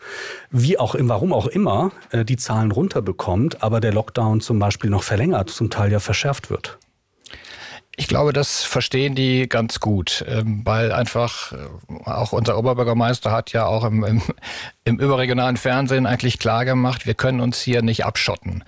wie 0.49 0.77
auch 0.77 0.95
im, 0.95 1.09
warum 1.09 1.33
auch 1.33 1.47
immer, 1.47 1.91
äh, 2.11 2.25
die 2.25 2.37
Zahlen 2.37 2.71
runterbekommt, 2.71 3.63
aber 3.63 3.79
der 3.79 3.93
Lockdown 3.93 4.41
zum 4.41 4.59
Beispiel 4.59 4.89
noch 4.89 5.03
verlängert, 5.03 5.49
zum 5.49 5.69
Teil 5.69 5.91
ja 5.91 5.99
verschärft 5.99 6.49
wird? 6.49 6.77
Ich 7.97 8.07
glaube, 8.07 8.31
das 8.31 8.63
verstehen 8.63 9.15
die 9.15 9.49
ganz 9.49 9.81
gut, 9.81 10.23
ähm, 10.27 10.61
weil 10.63 10.93
einfach 10.93 11.51
äh, 11.51 11.57
auch 12.05 12.31
unser 12.31 12.57
Oberbürgermeister 12.57 13.31
hat 13.31 13.51
ja 13.51 13.65
auch 13.65 13.83
im, 13.83 14.03
im, 14.05 14.21
im 14.85 14.97
überregionalen 14.97 15.57
Fernsehen 15.57 16.05
eigentlich 16.05 16.39
klar 16.39 16.63
gemacht, 16.63 17.05
wir 17.05 17.15
können 17.15 17.41
uns 17.41 17.59
hier 17.59 17.81
nicht 17.81 18.05
abschotten. 18.05 18.63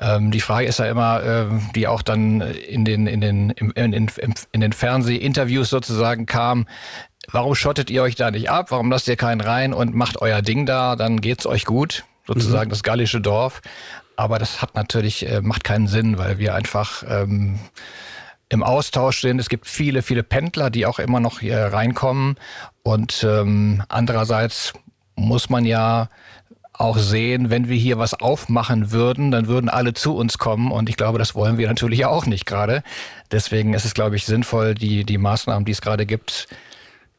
Ähm, 0.00 0.32
die 0.32 0.40
Frage 0.40 0.66
ist 0.66 0.80
ja 0.80 0.86
immer, 0.86 1.22
äh, 1.22 1.46
die 1.76 1.86
auch 1.86 2.02
dann 2.02 2.40
in 2.40 2.84
den, 2.84 3.06
in 3.06 3.20
den, 3.20 3.50
in, 3.50 3.70
in, 3.92 4.10
in 4.50 4.60
den 4.60 4.72
Fernsehinterviews 4.72 5.70
sozusagen 5.70 6.26
kam, 6.26 6.66
warum 7.30 7.54
schottet 7.54 7.90
ihr 7.90 8.02
euch 8.02 8.16
da 8.16 8.32
nicht 8.32 8.50
ab? 8.50 8.70
Warum 8.70 8.90
lasst 8.90 9.06
ihr 9.06 9.16
keinen 9.16 9.40
rein 9.40 9.72
und 9.72 9.94
macht 9.94 10.20
euer 10.20 10.42
Ding 10.42 10.66
da? 10.66 10.96
Dann 10.96 11.20
geht's 11.20 11.46
euch 11.46 11.64
gut, 11.64 12.04
sozusagen 12.26 12.68
mhm. 12.68 12.70
das 12.70 12.82
gallische 12.82 13.20
Dorf. 13.20 13.62
Aber 14.16 14.38
das 14.38 14.62
hat 14.62 14.74
natürlich, 14.74 15.28
äh, 15.28 15.40
macht 15.40 15.64
keinen 15.64 15.86
Sinn, 15.86 16.18
weil 16.18 16.38
wir 16.38 16.54
einfach 16.54 17.04
ähm, 17.08 17.58
im 18.48 18.62
Austausch 18.62 19.20
sind. 19.20 19.38
Es 19.38 19.48
gibt 19.48 19.66
viele, 19.66 20.02
viele 20.02 20.22
Pendler, 20.22 20.70
die 20.70 20.86
auch 20.86 20.98
immer 20.98 21.20
noch 21.20 21.40
hier 21.40 21.58
reinkommen. 21.58 22.36
Und 22.82 23.24
ähm, 23.28 23.82
andererseits 23.88 24.72
muss 25.16 25.50
man 25.50 25.64
ja 25.64 26.08
auch 26.72 26.98
sehen, 26.98 27.50
wenn 27.50 27.68
wir 27.68 27.76
hier 27.76 27.98
was 27.98 28.14
aufmachen 28.14 28.90
würden, 28.90 29.30
dann 29.30 29.46
würden 29.46 29.68
alle 29.68 29.94
zu 29.94 30.16
uns 30.16 30.38
kommen. 30.38 30.72
Und 30.72 30.88
ich 30.88 30.96
glaube, 30.96 31.18
das 31.18 31.34
wollen 31.34 31.56
wir 31.56 31.68
natürlich 31.68 32.04
auch 32.04 32.26
nicht 32.26 32.46
gerade. 32.46 32.82
Deswegen 33.30 33.74
ist 33.74 33.84
es, 33.84 33.94
glaube 33.94 34.16
ich, 34.16 34.26
sinnvoll, 34.26 34.74
die, 34.74 35.04
die 35.04 35.18
Maßnahmen, 35.18 35.64
die 35.64 35.72
es 35.72 35.80
gerade 35.80 36.04
gibt, 36.04 36.48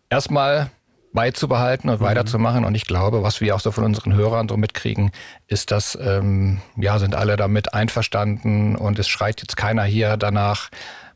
erstmal 0.10 0.70
beizubehalten 1.14 1.90
und 1.90 2.02
mhm. 2.02 2.06
weiterzumachen. 2.06 2.66
Und 2.66 2.76
ich 2.76 2.86
glaube, 2.86 3.24
was 3.24 3.42
wir 3.42 3.56
auch 3.56 3.62
so 3.62 3.72
von 3.72 3.86
unseren 3.86 4.14
Hörern 4.14 4.48
so 4.48 4.58
mitkriegen, 4.58 5.12
ist, 5.48 5.72
dass 5.72 5.98
ähm, 6.00 6.62
ja 6.76 7.00
sind 7.00 7.16
alle 7.16 7.38
damit 7.38 7.74
einverstanden 7.74 8.76
und 8.76 9.00
es 9.00 9.08
schreit 9.08 9.42
jetzt 9.42 9.58
keiner 9.58 9.84
hier 9.84 10.18
danach, 10.18 10.70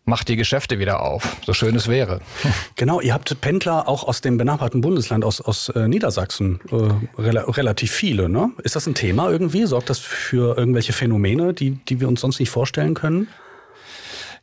macht 0.10 0.28
die 0.28 0.36
Geschäfte 0.36 0.80
wieder 0.80 1.02
auf, 1.02 1.38
so 1.46 1.54
schön 1.54 1.76
es 1.76 1.88
wäre. 1.88 2.20
Genau, 2.76 3.00
ihr 3.02 3.14
habt 3.14 3.40
Pendler 3.42 3.88
auch 3.88 4.04
aus 4.04 4.22
dem 4.22 4.38
benachbarten 4.38 4.82
Bundesland, 4.82 5.24
aus, 5.24 5.42
aus 5.42 5.70
äh, 5.70 5.88
Niedersachsen, 5.88 6.60
äh, 6.72 7.22
rel 7.22 7.38
relativ 7.38 7.92
viele. 7.92 8.30
Ne? 8.30 8.52
Ist 8.64 8.76
das 8.76 8.88
ein 8.88 8.96
Thema 8.96 9.30
irgendwie? 9.30 9.66
Sorgt 9.66 9.90
das 9.90 10.00
für 10.00 10.58
irgendwelche 10.58 10.94
Phänomene, 10.94 11.54
die, 11.54 11.72
die 11.72 12.00
wir 12.00 12.08
uns 12.08 12.22
sonst 12.22 12.40
nicht 12.40 12.50
vorstellen 12.50 12.94
können? 12.94 13.28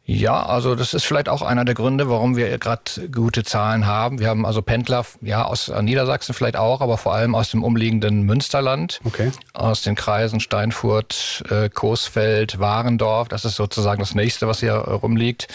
Ja, 0.09 0.47
also 0.47 0.77
das 0.77 0.95
ist 0.95 1.05
vielleicht 1.05 1.29
auch 1.29 1.43
einer 1.43 1.65
der 1.65 1.75
Gründe, 1.75 2.09
warum 2.09 2.37
wir 2.37 2.57
gerade 2.59 3.09
gute 3.13 3.43
Zahlen 3.43 3.87
haben. 3.87 4.21
Wir 4.21 4.29
haben 4.29 4.47
also 4.47 4.63
Pendler, 4.63 5.05
ja, 5.21 5.45
aus 5.45 5.69
Niedersachsen 5.83 6.33
vielleicht 6.33 6.57
auch, 6.57 6.81
aber 6.81 6.97
vor 6.97 7.13
allem 7.13 7.35
aus 7.35 7.51
dem 7.51 7.65
umliegenden 7.65 8.23
Münsterland, 8.23 9.01
okay. 9.05 9.33
aus 9.53 9.83
den 9.83 9.97
Kreisen 9.97 10.39
Steinfurt, 10.39 11.43
äh, 11.51 11.69
Coesfeld, 11.69 12.61
Warendorf. 12.61 13.27
Das 13.27 13.45
ist 13.45 13.57
sozusagen 13.57 13.99
das 13.99 14.15
nächste, 14.15 14.47
was 14.47 14.61
hier 14.61 14.75
rumliegt. 14.75 15.49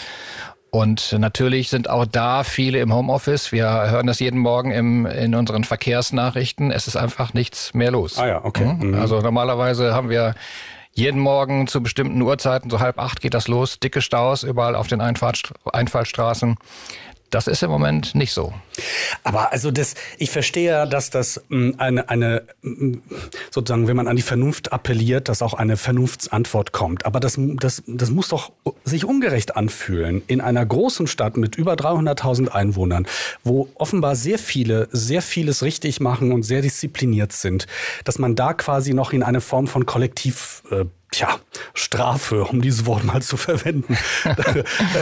Und 0.74 1.16
natürlich 1.18 1.70
sind 1.70 1.88
auch 1.88 2.04
da 2.06 2.44
viele 2.44 2.80
im 2.80 2.94
Homeoffice. 2.94 3.52
Wir 3.52 3.90
hören 3.90 4.06
das 4.06 4.20
jeden 4.20 4.38
Morgen 4.38 4.70
im, 4.70 5.06
in 5.06 5.34
unseren 5.34 5.64
Verkehrsnachrichten. 5.64 6.70
Es 6.70 6.86
ist 6.86 6.96
einfach 6.96 7.34
nichts 7.34 7.72
mehr 7.72 7.90
los. 7.90 8.18
Ah 8.18 8.26
ja, 8.26 8.44
okay. 8.44 8.64
Mhm. 8.64 8.94
Also 8.94 9.20
normalerweise 9.20 9.94
haben 9.94 10.10
wir 10.10 10.34
jeden 10.94 11.20
Morgen 11.20 11.66
zu 11.66 11.82
bestimmten 11.82 12.20
Uhrzeiten, 12.20 12.70
so 12.70 12.80
halb 12.80 12.98
acht 12.98 13.20
geht 13.20 13.34
das 13.34 13.48
los, 13.48 13.78
dicke 13.78 14.02
Staus 14.02 14.42
überall 14.42 14.74
auf 14.74 14.88
den 14.88 15.00
Einfallstraßen. 15.00 16.56
Das 17.32 17.46
ist 17.46 17.62
im 17.62 17.70
Moment 17.70 18.14
nicht 18.14 18.32
so. 18.32 18.52
Aber 19.24 19.52
also 19.52 19.70
das, 19.70 19.94
ich 20.18 20.30
verstehe 20.30 20.70
ja, 20.70 20.86
dass 20.86 21.08
das 21.08 21.42
hm, 21.48 21.76
eine, 21.78 22.10
eine, 22.10 22.42
hm, 22.62 23.00
sozusagen, 23.50 23.88
wenn 23.88 23.96
man 23.96 24.06
an 24.06 24.16
die 24.16 24.22
Vernunft 24.22 24.70
appelliert, 24.70 25.30
dass 25.30 25.40
auch 25.40 25.54
eine 25.54 25.78
Vernunftsantwort 25.78 26.72
kommt. 26.72 27.06
Aber 27.06 27.20
das, 27.20 27.38
das, 27.38 27.82
das 27.86 28.10
muss 28.10 28.28
doch 28.28 28.52
sich 28.84 29.06
ungerecht 29.06 29.56
anfühlen 29.56 30.22
in 30.26 30.42
einer 30.42 30.64
großen 30.66 31.06
Stadt 31.06 31.38
mit 31.38 31.56
über 31.56 31.72
300.000 31.72 32.48
Einwohnern, 32.48 33.06
wo 33.42 33.66
offenbar 33.76 34.14
sehr 34.14 34.38
viele, 34.38 34.90
sehr 34.92 35.22
vieles 35.22 35.62
richtig 35.62 36.00
machen 36.00 36.32
und 36.32 36.42
sehr 36.42 36.60
diszipliniert 36.60 37.32
sind, 37.32 37.66
dass 38.04 38.18
man 38.18 38.36
da 38.36 38.52
quasi 38.52 38.92
noch 38.92 39.14
in 39.14 39.22
eine 39.22 39.40
Form 39.40 39.68
von 39.68 39.86
Kollektiv 39.86 40.64
äh, 40.70 40.84
tja, 41.12 41.38
Strafe, 41.74 42.44
um 42.44 42.60
dieses 42.60 42.84
Wort 42.86 43.04
mal 43.04 43.22
zu 43.22 43.36
verwenden, 43.36 43.96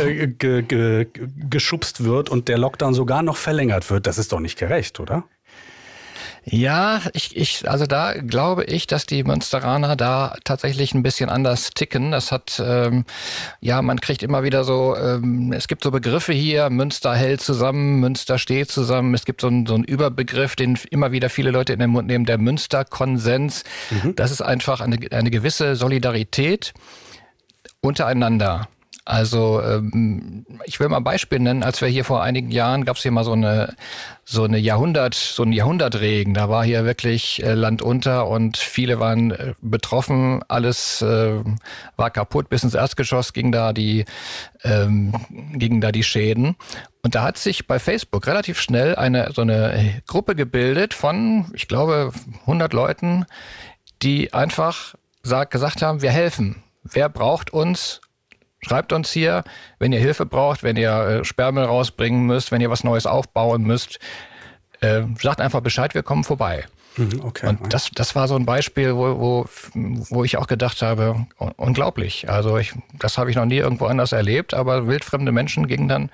äh, 0.04 0.26
ge, 0.26 0.62
ge, 0.62 1.06
geschubst 1.48 2.04
wird 2.04 2.28
und 2.28 2.48
der 2.48 2.58
Lockdown 2.58 2.92
sogar 2.92 3.22
noch 3.22 3.38
verlängert 3.38 3.88
wird. 3.90 4.06
Das 4.06 4.18
ist 4.18 4.32
doch 4.32 4.40
nicht 4.40 4.58
gerecht, 4.58 5.00
oder? 5.00 5.24
Ja, 6.44 7.02
ich, 7.12 7.36
ich, 7.36 7.68
also 7.68 7.86
da 7.86 8.14
glaube 8.14 8.64
ich, 8.64 8.86
dass 8.86 9.04
die 9.04 9.24
Münsteraner 9.24 9.94
da 9.94 10.36
tatsächlich 10.44 10.94
ein 10.94 11.02
bisschen 11.02 11.28
anders 11.28 11.70
ticken. 11.70 12.12
Das 12.12 12.32
hat, 12.32 12.62
ähm, 12.64 13.04
ja, 13.60 13.82
man 13.82 14.00
kriegt 14.00 14.22
immer 14.22 14.42
wieder 14.42 14.64
so, 14.64 14.96
ähm, 14.96 15.52
es 15.52 15.68
gibt 15.68 15.84
so 15.84 15.90
Begriffe 15.90 16.32
hier, 16.32 16.70
Münster 16.70 17.14
hält 17.14 17.42
zusammen, 17.42 18.00
Münster 18.00 18.38
steht 18.38 18.70
zusammen. 18.70 19.14
Es 19.14 19.24
gibt 19.24 19.42
so 19.42 19.48
einen, 19.48 19.66
so 19.66 19.74
einen 19.74 19.84
Überbegriff, 19.84 20.56
den 20.56 20.78
immer 20.90 21.12
wieder 21.12 21.28
viele 21.28 21.50
Leute 21.50 21.72
in 21.74 21.78
den 21.78 21.90
Mund 21.90 22.08
nehmen, 22.08 22.24
der 22.24 22.38
Münsterkonsens. 22.38 23.64
Mhm. 23.90 24.16
Das 24.16 24.30
ist 24.30 24.40
einfach 24.40 24.80
eine, 24.80 24.98
eine 25.12 25.30
gewisse 25.30 25.76
Solidarität 25.76 26.72
untereinander. 27.82 28.68
Also 29.10 29.60
ähm, 29.60 30.46
ich 30.66 30.78
will 30.78 30.88
mal 30.88 30.98
ein 30.98 31.04
Beispiel 31.04 31.40
nennen. 31.40 31.64
Als 31.64 31.80
wir 31.80 31.88
hier 31.88 32.04
vor 32.04 32.22
einigen 32.22 32.52
Jahren 32.52 32.84
gab 32.84 32.94
es 32.94 33.02
hier 33.02 33.10
mal 33.10 33.24
so 33.24 33.32
eine 33.32 33.74
so 34.24 34.44
eine 34.44 34.56
Jahrhundert 34.56 35.14
so 35.14 35.42
ein 35.42 35.50
Jahrhundertregen. 35.50 36.32
Da 36.32 36.48
war 36.48 36.64
hier 36.64 36.84
wirklich 36.84 37.42
äh, 37.42 37.54
Land 37.54 37.82
unter 37.82 38.28
und 38.28 38.56
viele 38.56 39.00
waren 39.00 39.32
äh, 39.32 39.54
betroffen. 39.60 40.44
Alles 40.46 41.02
äh, 41.02 41.42
war 41.96 42.10
kaputt. 42.10 42.48
Bis 42.50 42.62
ins 42.62 42.74
Erdgeschoss 42.74 43.32
ging 43.32 43.50
da 43.50 43.72
die 43.72 44.04
ähm, 44.62 45.12
gingen 45.54 45.80
da 45.80 45.90
die 45.90 46.04
Schäden. 46.04 46.54
Und 47.02 47.16
da 47.16 47.24
hat 47.24 47.36
sich 47.36 47.66
bei 47.66 47.80
Facebook 47.80 48.28
relativ 48.28 48.60
schnell 48.60 48.94
eine 48.94 49.32
so 49.32 49.42
eine 49.42 50.00
Gruppe 50.06 50.36
gebildet 50.36 50.94
von 50.94 51.50
ich 51.52 51.66
glaube 51.66 52.12
100 52.42 52.72
Leuten, 52.72 53.26
die 54.02 54.32
einfach 54.32 54.94
sag, 55.24 55.50
gesagt 55.50 55.82
haben, 55.82 56.00
wir 56.00 56.12
helfen. 56.12 56.62
Wer 56.84 57.08
braucht 57.08 57.52
uns? 57.52 58.00
Schreibt 58.62 58.92
uns 58.92 59.10
hier, 59.10 59.44
wenn 59.78 59.92
ihr 59.92 60.00
Hilfe 60.00 60.26
braucht, 60.26 60.62
wenn 60.62 60.76
ihr 60.76 60.92
äh, 60.92 61.24
Sperrmüll 61.24 61.64
rausbringen 61.64 62.26
müsst, 62.26 62.52
wenn 62.52 62.60
ihr 62.60 62.70
was 62.70 62.84
Neues 62.84 63.06
aufbauen 63.06 63.62
müsst. 63.62 63.98
Äh, 64.80 65.02
sagt 65.20 65.40
einfach 65.40 65.60
Bescheid, 65.60 65.94
wir 65.94 66.02
kommen 66.02 66.24
vorbei. 66.24 66.66
Mhm, 66.96 67.22
okay. 67.24 67.48
Und 67.48 67.72
das, 67.72 67.90
das 67.94 68.14
war 68.14 68.28
so 68.28 68.36
ein 68.36 68.46
Beispiel, 68.46 68.94
wo, 68.96 69.18
wo, 69.18 69.46
wo 70.10 70.24
ich 70.24 70.36
auch 70.36 70.46
gedacht 70.46 70.82
habe, 70.82 71.26
unglaublich. 71.56 72.28
Also 72.28 72.58
ich, 72.58 72.74
das 72.98 73.16
habe 73.16 73.30
ich 73.30 73.36
noch 73.36 73.44
nie 73.44 73.58
irgendwo 73.58 73.86
anders 73.86 74.12
erlebt, 74.12 74.54
aber 74.54 74.86
wildfremde 74.86 75.32
Menschen 75.32 75.66
gingen 75.66 75.88
dann 75.88 76.10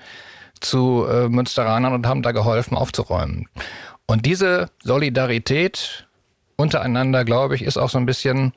zu 0.59 1.05
äh, 1.09 1.29
Münsteranern 1.29 1.93
und 1.93 2.07
haben 2.07 2.21
da 2.21 2.31
geholfen 2.31 2.77
aufzuräumen. 2.77 3.47
Und 4.05 4.25
diese 4.25 4.69
Solidarität 4.83 6.07
untereinander, 6.55 7.25
glaube 7.25 7.55
ich, 7.55 7.61
ist 7.61 7.77
auch 7.77 7.89
so 7.89 7.97
ein 7.97 8.05
bisschen 8.05 8.53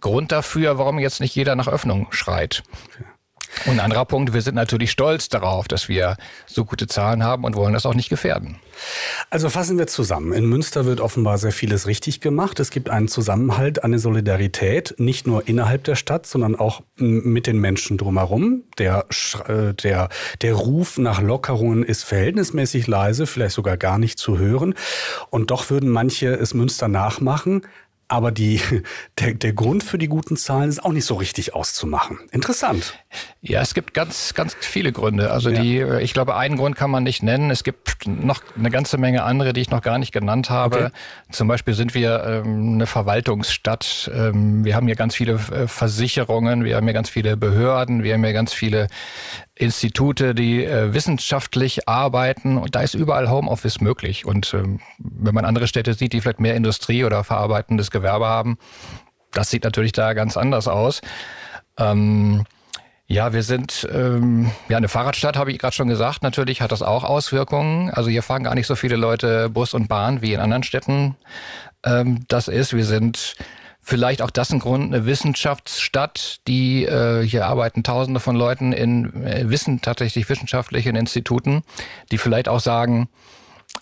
Grund 0.00 0.32
dafür, 0.32 0.78
warum 0.78 0.98
jetzt 0.98 1.20
nicht 1.20 1.34
jeder 1.34 1.56
nach 1.56 1.68
Öffnung 1.68 2.06
schreit. 2.10 2.62
Okay. 2.86 3.04
Und 3.66 3.72
ein 3.72 3.80
anderer 3.80 4.04
Punkt, 4.04 4.32
wir 4.32 4.42
sind 4.42 4.54
natürlich 4.54 4.90
stolz 4.90 5.28
darauf, 5.28 5.68
dass 5.68 5.88
wir 5.88 6.16
so 6.46 6.64
gute 6.64 6.86
Zahlen 6.86 7.24
haben 7.24 7.44
und 7.44 7.56
wollen 7.56 7.72
das 7.72 7.86
auch 7.86 7.94
nicht 7.94 8.08
gefährden. 8.08 8.58
Also 9.30 9.50
fassen 9.50 9.78
wir 9.78 9.86
zusammen. 9.86 10.32
In 10.32 10.46
Münster 10.46 10.84
wird 10.84 11.00
offenbar 11.00 11.38
sehr 11.38 11.52
vieles 11.52 11.86
richtig 11.86 12.20
gemacht. 12.20 12.60
Es 12.60 12.70
gibt 12.70 12.90
einen 12.90 13.08
Zusammenhalt, 13.08 13.82
eine 13.82 13.98
Solidarität, 13.98 14.94
nicht 14.98 15.26
nur 15.26 15.48
innerhalb 15.48 15.84
der 15.84 15.96
Stadt, 15.96 16.26
sondern 16.26 16.56
auch 16.56 16.82
mit 16.96 17.46
den 17.46 17.58
Menschen 17.58 17.98
drumherum. 17.98 18.62
Der, 18.78 19.06
äh, 19.48 19.74
der, 19.74 20.08
der 20.42 20.54
Ruf 20.54 20.98
nach 20.98 21.20
Lockerungen 21.20 21.82
ist 21.82 22.04
verhältnismäßig 22.04 22.86
leise, 22.86 23.26
vielleicht 23.26 23.54
sogar 23.54 23.76
gar 23.76 23.98
nicht 23.98 24.18
zu 24.18 24.38
hören. 24.38 24.74
Und 25.30 25.50
doch 25.50 25.70
würden 25.70 25.88
manche 25.88 26.28
es 26.28 26.54
Münster 26.54 26.88
nachmachen. 26.88 27.62
Aber 28.08 28.32
die, 28.32 28.60
der, 29.18 29.34
der 29.34 29.52
Grund 29.52 29.84
für 29.84 29.98
die 29.98 30.08
guten 30.08 30.36
Zahlen 30.36 30.68
ist 30.68 30.82
auch 30.82 30.92
nicht 30.92 31.04
so 31.04 31.14
richtig 31.14 31.54
auszumachen. 31.54 32.18
Interessant. 32.32 32.94
Ja, 33.40 33.60
es 33.60 33.74
gibt 33.74 33.94
ganz, 33.94 34.34
ganz 34.34 34.56
viele 34.58 34.92
Gründe. 34.92 35.30
Also 35.30 35.50
ja. 35.50 35.60
die, 35.60 35.80
ich 36.02 36.14
glaube, 36.14 36.34
einen 36.36 36.56
Grund 36.56 36.76
kann 36.76 36.90
man 36.90 37.04
nicht 37.04 37.22
nennen. 37.22 37.50
Es 37.50 37.64
gibt 37.64 38.06
noch 38.06 38.42
eine 38.56 38.70
ganze 38.70 38.98
Menge 38.98 39.22
andere, 39.22 39.52
die 39.52 39.60
ich 39.60 39.70
noch 39.70 39.82
gar 39.82 39.98
nicht 39.98 40.12
genannt 40.12 40.50
habe. 40.50 40.76
Okay. 40.76 40.90
Zum 41.30 41.48
Beispiel 41.48 41.74
sind 41.74 41.94
wir 41.94 42.24
ähm, 42.24 42.74
eine 42.74 42.86
Verwaltungsstadt. 42.86 44.10
Ähm, 44.12 44.64
wir 44.64 44.74
haben 44.74 44.86
hier 44.86 44.96
ganz 44.96 45.14
viele 45.14 45.34
äh, 45.34 45.68
Versicherungen, 45.68 46.64
wir 46.64 46.76
haben 46.76 46.84
hier 46.84 46.94
ganz 46.94 47.10
viele 47.10 47.36
Behörden, 47.36 48.02
wir 48.02 48.14
haben 48.14 48.24
hier 48.24 48.32
ganz 48.32 48.52
viele 48.52 48.88
Institute, 49.58 50.34
die 50.34 50.64
äh, 50.64 50.94
wissenschaftlich 50.94 51.88
arbeiten 51.88 52.58
und 52.58 52.74
da 52.74 52.80
ist 52.80 52.94
überall 52.94 53.28
Homeoffice 53.28 53.80
möglich. 53.80 54.24
Und 54.24 54.54
ähm, 54.54 54.80
wenn 54.98 55.34
man 55.34 55.44
andere 55.44 55.66
Städte 55.66 55.94
sieht, 55.94 56.12
die 56.12 56.20
vielleicht 56.20 56.40
mehr 56.40 56.54
Industrie 56.54 57.04
oder 57.04 57.24
verarbeitendes 57.24 57.90
Gewerbe 57.90 58.26
haben, 58.26 58.58
das 59.32 59.50
sieht 59.50 59.64
natürlich 59.64 59.92
da 59.92 60.14
ganz 60.14 60.36
anders 60.36 60.68
aus. 60.68 61.00
Ähm, 61.76 62.44
ja, 63.10 63.32
wir 63.32 63.42
sind 63.42 63.88
ähm, 63.90 64.50
ja 64.68 64.76
eine 64.76 64.88
Fahrradstadt, 64.88 65.36
habe 65.36 65.50
ich 65.50 65.58
gerade 65.58 65.74
schon 65.74 65.88
gesagt. 65.88 66.22
Natürlich 66.22 66.60
hat 66.60 66.72
das 66.72 66.82
auch 66.82 67.04
Auswirkungen. 67.04 67.90
Also 67.90 68.10
hier 68.10 68.22
fahren 68.22 68.44
gar 68.44 68.54
nicht 68.54 68.66
so 68.66 68.76
viele 68.76 68.96
Leute 68.96 69.48
Bus 69.48 69.72
und 69.74 69.88
Bahn 69.88 70.20
wie 70.20 70.34
in 70.34 70.40
anderen 70.40 70.62
Städten. 70.62 71.16
Ähm, 71.84 72.24
das 72.28 72.48
ist, 72.48 72.74
wir 72.74 72.84
sind 72.84 73.34
Vielleicht 73.88 74.20
auch 74.20 74.30
das 74.30 74.52
ein 74.52 74.58
Grund, 74.58 74.92
eine 74.92 75.06
Wissenschaftsstadt, 75.06 76.40
die 76.46 76.84
äh, 76.84 77.22
hier 77.26 77.46
arbeiten 77.46 77.82
Tausende 77.82 78.20
von 78.20 78.36
Leuten 78.36 78.74
in 78.74 79.24
äh, 79.24 79.48
Wissen 79.48 79.80
tatsächlich 79.80 80.28
wissenschaftlichen 80.28 80.94
Instituten, 80.94 81.62
die 82.12 82.18
vielleicht 82.18 82.50
auch 82.50 82.60
sagen 82.60 83.08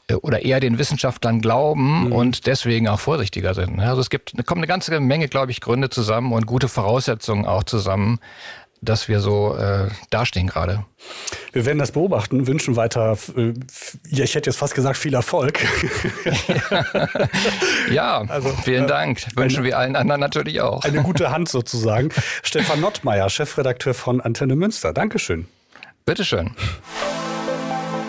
äh, 0.07 0.15
oder 0.15 0.45
eher 0.45 0.61
den 0.61 0.79
Wissenschaftlern 0.79 1.41
glauben 1.41 2.05
mhm. 2.05 2.13
und 2.13 2.47
deswegen 2.47 2.87
auch 2.87 3.01
vorsichtiger 3.01 3.53
sind. 3.55 3.81
Also 3.81 4.01
es 4.01 4.09
gibt 4.09 4.37
kommt 4.47 4.61
eine 4.61 4.69
ganze 4.69 5.01
Menge, 5.01 5.27
glaube 5.27 5.51
ich, 5.51 5.61
Gründe 5.61 5.91
zusammen 5.91 6.33
und 6.33 6.47
gute 6.47 6.69
Voraussetzungen 6.69 7.45
auch 7.45 7.65
zusammen, 7.65 8.21
dass 8.89 9.09
wir 9.09 9.21
so 9.21 9.57
äh, 9.57 9.89
dastehen 10.11 10.47
gerade. 10.47 10.85
Wir 11.53 11.65
werden 11.65 11.79
das 11.79 11.93
beobachten, 11.93 12.47
wünschen 12.47 12.77
weiter, 12.77 13.17
äh, 13.37 13.53
ja, 14.09 14.25
ich 14.25 14.35
hätte 14.35 14.51
jetzt 14.51 14.59
fast 14.59 14.75
gesagt, 14.75 14.97
viel 14.97 15.15
Erfolg. 15.15 15.61
ja, 17.91 18.23
also, 18.29 18.51
vielen 18.65 18.85
äh, 18.85 18.89
Dank. 18.89 19.23
Wünschen 19.37 19.59
eine, 19.59 19.67
wir 19.67 19.79
allen 19.79 19.97
anderen 19.97 20.21
natürlich 20.21 20.61
auch. 20.61 20.85
Eine 20.85 21.03
gute 21.03 21.31
Hand 21.31 21.49
sozusagen. 21.49 22.11
Stefan 22.43 22.81
Nottmeier, 22.81 23.31
Chefredakteur 23.31 23.95
von 23.95 24.21
Antenne 24.21 24.57
Münster. 24.57 24.93
Dankeschön. 24.93 25.47
Bitteschön. 26.05 26.55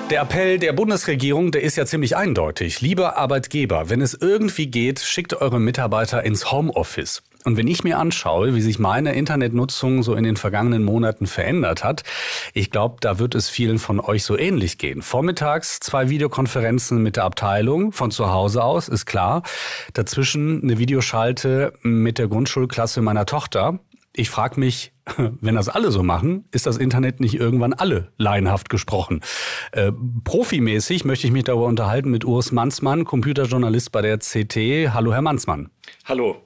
Der 0.09 0.21
Appell 0.21 0.57
der 0.57 0.71
Bundesregierung, 0.71 1.51
der 1.51 1.63
ist 1.63 1.75
ja 1.75 1.85
ziemlich 1.85 2.15
eindeutig. 2.15 2.79
Lieber 2.79 3.17
Arbeitgeber, 3.17 3.89
wenn 3.89 3.99
es 3.99 4.13
irgendwie 4.13 4.67
geht, 4.67 5.01
schickt 5.01 5.33
eure 5.33 5.59
Mitarbeiter 5.59 6.23
ins 6.23 6.49
Homeoffice. 6.49 7.23
Und 7.43 7.57
wenn 7.57 7.67
ich 7.67 7.83
mir 7.83 7.97
anschaue, 7.97 8.55
wie 8.55 8.61
sich 8.61 8.79
meine 8.79 9.13
Internetnutzung 9.15 10.03
so 10.03 10.15
in 10.15 10.23
den 10.23 10.37
vergangenen 10.37 10.85
Monaten 10.85 11.27
verändert 11.27 11.83
hat, 11.83 12.03
ich 12.53 12.71
glaube, 12.71 12.97
da 13.01 13.19
wird 13.19 13.35
es 13.35 13.49
vielen 13.49 13.79
von 13.79 13.99
euch 13.99 14.23
so 14.23 14.37
ähnlich 14.37 14.77
gehen. 14.77 15.01
Vormittags 15.01 15.81
zwei 15.81 16.09
Videokonferenzen 16.09 17.03
mit 17.03 17.17
der 17.17 17.25
Abteilung 17.25 17.91
von 17.91 18.09
zu 18.09 18.31
Hause 18.31 18.63
aus, 18.63 18.87
ist 18.87 19.07
klar. 19.07 19.43
Dazwischen 19.91 20.63
eine 20.63 20.77
Videoschalte 20.77 21.73
mit 21.81 22.17
der 22.17 22.29
Grundschulklasse 22.29 23.01
meiner 23.01 23.25
Tochter 23.25 23.79
Ich 24.13 24.29
frage 24.29 24.59
mich, 24.59 24.93
wenn 25.17 25.55
das 25.55 25.69
alle 25.69 25.91
so 25.91 26.03
machen, 26.03 26.45
ist 26.51 26.65
das 26.65 26.77
Internet 26.77 27.19
nicht 27.19 27.35
irgendwann 27.35 27.73
alle 27.73 28.11
laienhaft 28.17 28.69
gesprochen. 28.69 29.21
Äh, 29.71 29.91
profimäßig 30.23 31.05
möchte 31.05 31.27
ich 31.27 31.33
mich 31.33 31.43
darüber 31.43 31.65
unterhalten 31.65 32.09
mit 32.09 32.25
Urs 32.25 32.51
Mansmann, 32.51 33.05
Computerjournalist 33.05 33.91
bei 33.91 34.01
der 34.01 34.17
CT. 34.17 34.93
Hallo, 34.93 35.13
Herr 35.13 35.21
Mansmann. 35.21 35.69
Hallo. 36.05 36.37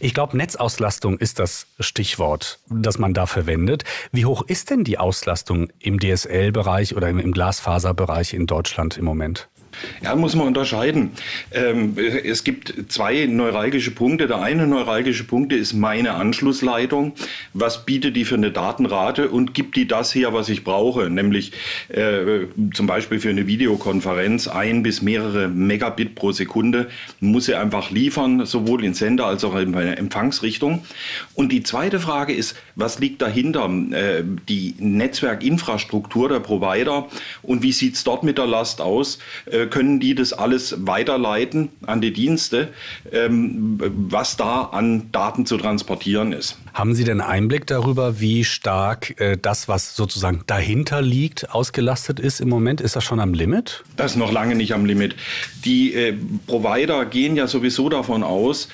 Ich 0.00 0.14
glaube, 0.14 0.36
Netzauslastung 0.36 1.18
ist 1.18 1.38
das 1.38 1.66
Stichwort, 1.80 2.60
das 2.70 2.98
man 2.98 3.12
da 3.12 3.26
verwendet. 3.26 3.84
Wie 4.12 4.24
hoch 4.24 4.42
ist 4.46 4.70
denn 4.70 4.84
die 4.84 4.98
Auslastung 4.98 5.68
im 5.78 5.98
DSL-Bereich 5.98 6.96
oder 6.96 7.08
im 7.08 7.32
Glasfaserbereich 7.32 8.34
in 8.34 8.46
Deutschland 8.46 8.96
im 8.96 9.04
Moment? 9.04 9.48
Ja, 10.02 10.14
muss 10.14 10.34
man 10.34 10.46
unterscheiden. 10.46 11.12
Ähm, 11.52 11.96
es 11.96 12.44
gibt 12.44 12.74
zwei 12.88 13.26
neuralgische 13.26 13.90
Punkte. 13.90 14.26
Der 14.26 14.40
eine 14.40 14.66
neuralgische 14.66 15.24
Punkt 15.24 15.52
ist 15.52 15.72
meine 15.72 16.14
Anschlussleitung. 16.14 17.12
Was 17.52 17.84
bietet 17.86 18.16
die 18.16 18.24
für 18.24 18.36
eine 18.36 18.50
Datenrate 18.50 19.28
und 19.28 19.54
gibt 19.54 19.76
die 19.76 19.86
das 19.86 20.14
her, 20.14 20.32
was 20.32 20.48
ich 20.48 20.64
brauche? 20.64 21.10
Nämlich 21.10 21.52
äh, 21.88 22.46
zum 22.74 22.86
Beispiel 22.86 23.20
für 23.20 23.30
eine 23.30 23.46
Videokonferenz 23.46 24.48
ein 24.48 24.82
bis 24.82 25.02
mehrere 25.02 25.48
Megabit 25.48 26.14
pro 26.14 26.32
Sekunde 26.32 26.88
muss 27.20 27.46
sie 27.46 27.54
einfach 27.54 27.90
liefern, 27.90 28.46
sowohl 28.46 28.84
in 28.84 28.94
Sender 28.94 29.26
als 29.26 29.44
auch 29.44 29.56
in 29.56 29.72
der 29.72 29.98
Empfangsrichtung. 29.98 30.84
Und 31.34 31.52
die 31.52 31.62
zweite 31.62 32.00
Frage 32.00 32.32
ist, 32.32 32.56
was 32.74 32.98
liegt 32.98 33.22
dahinter? 33.22 33.68
Äh, 33.92 34.22
die 34.48 34.74
Netzwerkinfrastruktur 34.78 36.28
der 36.28 36.40
Provider 36.40 37.08
und 37.42 37.62
wie 37.62 37.72
sieht 37.72 37.94
es 37.94 38.04
dort 38.04 38.22
mit 38.22 38.38
der 38.38 38.46
Last 38.46 38.80
aus? 38.80 39.18
Äh, 39.46 39.65
können 39.66 40.00
die 40.00 40.14
das 40.14 40.32
alles 40.32 40.86
weiterleiten 40.86 41.68
an 41.86 42.00
die 42.00 42.12
Dienste, 42.12 42.68
ähm, 43.12 43.78
was 44.08 44.36
da 44.36 44.62
an 44.72 45.10
Daten 45.12 45.46
zu 45.46 45.56
transportieren 45.56 46.32
ist. 46.32 46.58
Haben 46.74 46.94
Sie 46.94 47.04
denn 47.04 47.20
Einblick 47.20 47.66
darüber, 47.66 48.20
wie 48.20 48.44
stark 48.44 49.18
äh, 49.20 49.38
das, 49.40 49.68
was 49.68 49.96
sozusagen 49.96 50.42
dahinter 50.46 51.00
liegt, 51.00 51.50
ausgelastet 51.50 52.20
ist 52.20 52.40
im 52.40 52.48
Moment? 52.48 52.80
Ist 52.80 52.96
das 52.96 53.04
schon 53.04 53.20
am 53.20 53.32
Limit? 53.32 53.82
Das 53.96 54.12
ist 54.12 54.16
noch 54.18 54.32
lange 54.32 54.54
nicht 54.54 54.74
am 54.74 54.84
Limit. 54.84 55.16
Die 55.64 55.94
äh, 55.94 56.14
Provider 56.46 57.06
gehen 57.06 57.36
ja 57.36 57.46
sowieso 57.46 57.88
davon 57.88 58.22
aus, 58.22 58.68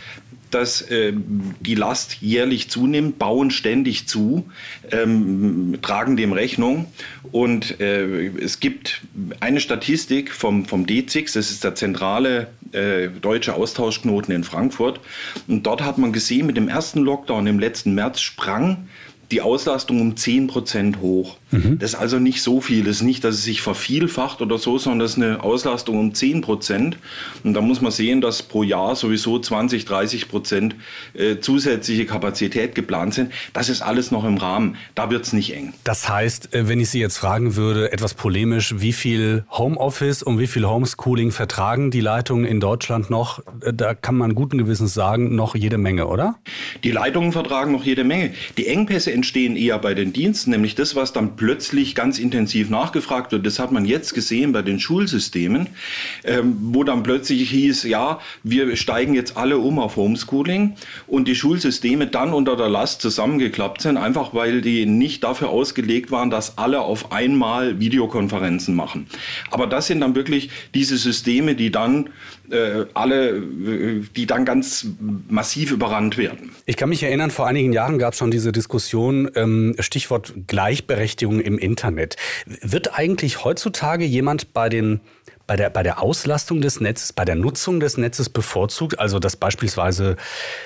dass 0.55 0.83
äh, 0.83 1.13
die 1.61 1.75
Last 1.75 2.19
jährlich 2.21 2.71
zunimmt, 2.71 3.19
bauen 3.19 3.51
ständig 3.51 4.07
zu, 4.09 4.49
ähm, 4.91 5.79
tragen 5.83 6.17
dem 6.17 6.33
Rechnung. 6.33 6.87
Und 7.31 7.81
äh, 7.81 8.27
es 8.27 8.61
gibt 8.61 9.03
eine 9.41 9.61
Statistik 9.61 10.33
vom, 10.33 10.65
vom 10.67 10.87
DZIX, 10.87 11.33
das 11.33 11.51
ist 11.51 11.65
der 11.65 11.75
zentrale 11.75 12.49
äh, 12.73 13.09
deutsche 13.09 13.55
Austauschknoten 13.55 14.35
in 14.35 14.45
Frankfurt. 14.45 15.01
Und 15.49 15.67
dort 15.67 15.83
hat 15.83 15.99
man 15.99 16.13
gesehen, 16.13 16.47
mit 16.47 16.57
dem 16.57 16.69
ersten 16.69 17.01
Lockdown 17.01 17.47
im 17.47 17.59
letzten 17.59 17.95
März 17.95 18.21
sprang 18.21 18.89
die 19.33 19.41
Auslastung 19.41 20.01
um 20.01 20.17
10 20.17 20.47
Prozent 20.47 21.01
hoch. 21.01 21.37
Mhm. 21.51 21.79
Das 21.79 21.95
ist 21.95 21.99
also 21.99 22.19
nicht 22.19 22.43
so 22.43 22.61
viel. 22.61 22.85
Das 22.85 22.97
ist 22.97 23.03
nicht, 23.03 23.25
dass 23.25 23.37
es 23.37 23.45
sich 23.45 23.63
vervielfacht 23.63 24.43
oder 24.43 24.59
so, 24.59 24.79
sondern 24.79 25.01
das 25.01 25.13
ist 25.13 25.23
eine 25.23 25.43
Auslastung 25.43 25.99
um 25.99 26.15
10 26.15 26.43
Prozent. 26.43 26.99
Und 27.43 27.55
da 27.55 27.61
muss 27.61 27.81
man 27.81 27.93
sehen, 27.93 28.21
dass 28.21 28.43
pro 28.43 28.63
Jahr 28.63 28.95
sowieso 28.95 29.39
20, 29.39 29.85
30 29.87 30.29
Prozent 30.29 30.77
äh, 31.15 31.39
zusätzliche 31.41 32.07
Kapazität 32.07 32.75
geplant 32.75 33.15
sind. 33.15 33.33
Das 33.53 33.69
ist 33.69 33.83
alles 33.83 34.11
noch 34.11 34.25
im 34.25 34.37
Rahmen. 34.37 34.77
Da 34.95 35.11
wird 35.11 35.25
es 35.25 35.33
nicht 35.33 35.55
eng. 35.55 35.73
Das 35.85 36.09
heißt, 36.09 36.55
äh, 36.55 36.69
wenn 36.69 36.81
ich 36.81 36.91
Sie 36.91 37.01
jetzt 37.01 37.17
fragen 37.17 37.57
würde, 37.57 37.91
etwas 37.93 38.15
polemisch, 38.15 38.75
wie 38.79 38.93
viel 38.93 39.45
Homeoffice 39.51 40.23
und 40.23 40.39
wie 40.39 40.47
viel 40.47 40.67
Homeschooling 40.67 41.31
vertragen 41.31 41.91
die 41.91 42.01
Leitungen 42.01 42.45
in 42.45 42.61
Deutschland 42.61 43.09
noch? 43.09 43.41
Äh, 43.63 43.73
da 43.73 43.95
kann 43.95 44.17
man 44.17 44.35
guten 44.35 44.59
Gewissens 44.59 44.93
sagen, 44.93 45.35
noch 45.35 45.55
jede 45.55 45.79
Menge, 45.79 46.07
oder? 46.07 46.37
Die 46.85 46.91
Leitungen 46.91 47.33
vertragen 47.33 47.73
noch 47.73 47.85
jede 47.85 48.05
Menge. 48.05 48.35
Die 48.59 48.67
Engpässe 48.67 49.11
entstehen 49.23 49.55
eher 49.55 49.79
bei 49.79 49.95
den 49.95 50.13
Diensten, 50.13 50.51
nämlich 50.51 50.75
das, 50.75 50.97
was 50.97 51.13
dann 51.13 51.37
plötzlich 51.37 51.95
ganz 51.95 52.19
intensiv 52.19 52.71
nachgefragt 52.71 53.31
wird. 53.31 53.47
Das 53.47 53.61
hat 53.61 53.71
man 53.71 53.85
jetzt 53.85 54.15
gesehen 54.15 54.51
bei 54.51 54.63
den 54.63 54.81
Schulsystemen, 54.81 55.69
ähm, 56.25 56.57
wo 56.73 56.83
dann 56.83 57.05
plötzlich 57.05 57.49
hieß, 57.51 57.85
ja, 57.85 58.19
wir 58.43 58.75
steigen 58.75 59.15
jetzt 59.15 59.37
alle 59.37 59.59
um 59.59 59.79
auf 59.79 59.95
Homeschooling 59.95 60.75
und 61.07 61.29
die 61.29 61.37
Schulsysteme 61.37 62.09
dann 62.09 62.33
unter 62.33 62.57
der 62.57 62.69
Last 62.69 63.01
zusammengeklappt 63.01 63.83
sind, 63.83 63.97
einfach 63.97 64.35
weil 64.35 64.61
die 64.61 64.87
nicht 64.87 65.23
dafür 65.23 65.51
ausgelegt 65.51 66.11
waren, 66.11 66.31
dass 66.31 66.59
alle 66.59 66.81
auf 66.81 67.13
einmal 67.13 67.79
Videokonferenzen 67.79 68.75
machen. 68.75 69.07
Aber 69.53 69.69
das 69.69 69.87
sind 69.87 70.01
dann 70.01 70.17
wirklich 70.17 70.51
diese 70.75 70.97
Systeme, 70.97 71.55
die 71.55 71.71
dann 71.71 72.11
äh, 72.51 72.87
alle, 72.95 73.37
äh, 73.37 74.03
die 74.17 74.27
dann 74.27 74.45
ganz 74.45 74.87
massiv 75.29 75.71
überrannt 75.71 76.19
werden. 76.19 76.51
Ich 76.67 76.77
kann 76.77 76.89
mich 76.89 77.03
erinnern, 77.03 77.31
vor 77.31 77.47
einigen 77.47 77.73
Jahren 77.73 77.99
gab 77.99 78.13
es 78.13 78.19
schon 78.19 78.31
diese 78.31 78.53
Diskussion, 78.53 79.12
ähm, 79.35 79.75
Stichwort 79.79 80.35
Gleichberechtigung 80.47 81.41
im 81.41 81.59
Internet. 81.59 82.17
Wird 82.47 82.99
eigentlich 82.99 83.45
heutzutage 83.45 84.05
jemand 84.05 84.53
bei 84.53 84.69
den 84.69 85.01
bei 85.49 85.57
der, 85.57 85.71
bei 85.71 85.83
der 85.83 86.01
Auslastung 86.01 86.61
des 86.61 86.81
Netzes, 86.81 87.13
bei 87.13 87.25
der 87.25 87.35
Nutzung 87.35 87.81
des 87.81 87.99
Netzes 87.99 88.29
bevorzugt, 88.29 89.01
also 89.01 89.19
dass 89.19 89.37
beispielsweise 89.37 90.17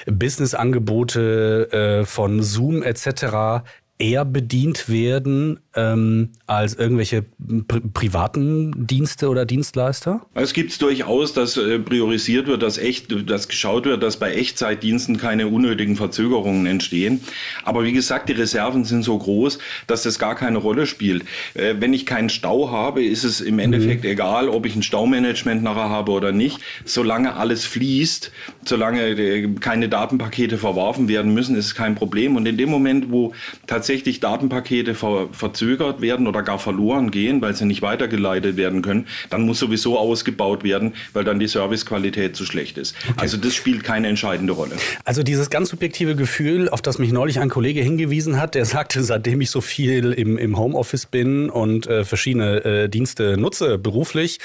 Businessangebote 0.06 2.02
äh, 2.02 2.04
von 2.04 2.42
Zoom 2.42 2.82
etc 2.82 3.64
eher 3.98 4.24
bedient 4.24 4.88
werden 4.88 5.60
ähm, 5.76 6.30
als 6.46 6.74
irgendwelche 6.74 7.24
pri 7.68 7.80
privaten 7.80 8.86
Dienste 8.86 9.28
oder 9.28 9.44
Dienstleister? 9.44 10.26
Es 10.34 10.52
gibt 10.52 10.80
durchaus, 10.80 11.32
dass 11.32 11.56
äh, 11.56 11.78
priorisiert 11.78 12.46
wird, 12.46 12.62
dass 12.62 12.78
echt, 12.78 13.14
dass 13.28 13.48
geschaut 13.48 13.84
wird, 13.84 14.02
dass 14.02 14.18
bei 14.18 14.34
Echtzeitdiensten 14.34 15.18
keine 15.18 15.48
unnötigen 15.48 15.96
Verzögerungen 15.96 16.66
entstehen. 16.66 17.20
Aber 17.64 17.84
wie 17.84 17.92
gesagt, 17.92 18.28
die 18.28 18.32
Reserven 18.32 18.84
sind 18.84 19.02
so 19.02 19.18
groß, 19.18 19.58
dass 19.86 20.02
das 20.02 20.18
gar 20.18 20.34
keine 20.34 20.58
Rolle 20.58 20.86
spielt. 20.86 21.24
Äh, 21.54 21.74
wenn 21.78 21.92
ich 21.92 22.06
keinen 22.06 22.28
Stau 22.28 22.70
habe, 22.70 23.04
ist 23.04 23.24
es 23.24 23.40
im 23.40 23.58
Endeffekt 23.58 24.04
mhm. 24.04 24.10
egal, 24.10 24.48
ob 24.48 24.66
ich 24.66 24.76
ein 24.76 24.82
Staumanagement 24.82 25.62
nachher 25.62 25.90
habe 25.90 26.12
oder 26.12 26.32
nicht. 26.32 26.60
Solange 26.84 27.34
alles 27.34 27.64
fließt, 27.64 28.32
solange 28.64 29.02
äh, 29.08 29.48
keine 29.60 29.88
Datenpakete 29.88 30.58
verworfen 30.58 31.08
werden 31.08 31.34
müssen, 31.34 31.56
ist 31.56 31.66
es 31.66 31.74
kein 31.74 31.94
Problem. 31.94 32.36
Und 32.36 32.46
in 32.46 32.56
dem 32.56 32.70
Moment, 32.70 33.10
wo 33.10 33.32
tatsächlich 33.66 34.06
tatsächlich 34.06 34.20
Datenpakete 34.20 34.94
ver 34.94 35.28
verzögert 35.32 35.65
werden 35.66 36.26
oder 36.26 36.42
gar 36.42 36.58
verloren 36.58 37.10
gehen, 37.10 37.40
weil 37.42 37.54
sie 37.54 37.64
nicht 37.66 37.82
weitergeleitet 37.82 38.56
werden 38.56 38.82
können, 38.82 39.06
dann 39.30 39.42
muss 39.42 39.58
sowieso 39.58 39.98
ausgebaut 39.98 40.64
werden, 40.64 40.94
weil 41.12 41.24
dann 41.24 41.38
die 41.38 41.48
Servicequalität 41.48 42.36
zu 42.36 42.44
schlecht 42.44 42.78
ist. 42.78 42.94
Okay. 43.08 43.14
Also 43.18 43.36
das 43.36 43.54
spielt 43.54 43.84
keine 43.84 44.08
entscheidende 44.08 44.52
Rolle. 44.52 44.76
Also 45.04 45.22
dieses 45.22 45.50
ganz 45.50 45.70
subjektive 45.70 46.16
Gefühl, 46.16 46.68
auf 46.68 46.82
das 46.82 46.98
mich 46.98 47.12
neulich 47.12 47.40
ein 47.40 47.48
Kollege 47.48 47.80
hingewiesen 47.80 48.40
hat, 48.40 48.54
der 48.54 48.64
sagte, 48.76 49.02
seitdem 49.02 49.40
ich 49.40 49.50
so 49.50 49.60
viel 49.60 50.12
im, 50.12 50.38
im 50.38 50.58
Homeoffice 50.58 51.06
bin 51.06 51.50
und 51.50 51.86
äh, 51.86 52.04
verschiedene 52.04 52.64
äh, 52.64 52.88
Dienste 52.88 53.36
nutze 53.36 53.78
beruflich, 53.78 54.38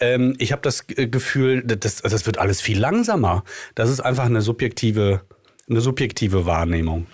ähm, 0.00 0.34
ich 0.38 0.52
habe 0.52 0.62
das 0.62 0.86
Gefühl, 0.86 1.62
das, 1.62 2.02
das 2.02 2.26
wird 2.26 2.38
alles 2.38 2.60
viel 2.60 2.78
langsamer. 2.78 3.44
Das 3.74 3.90
ist 3.90 4.00
einfach 4.00 4.26
eine 4.26 4.42
subjektive 4.42 5.22
eine 5.68 5.80
subjektive 5.80 6.46
Wahrnehmung. 6.46 7.06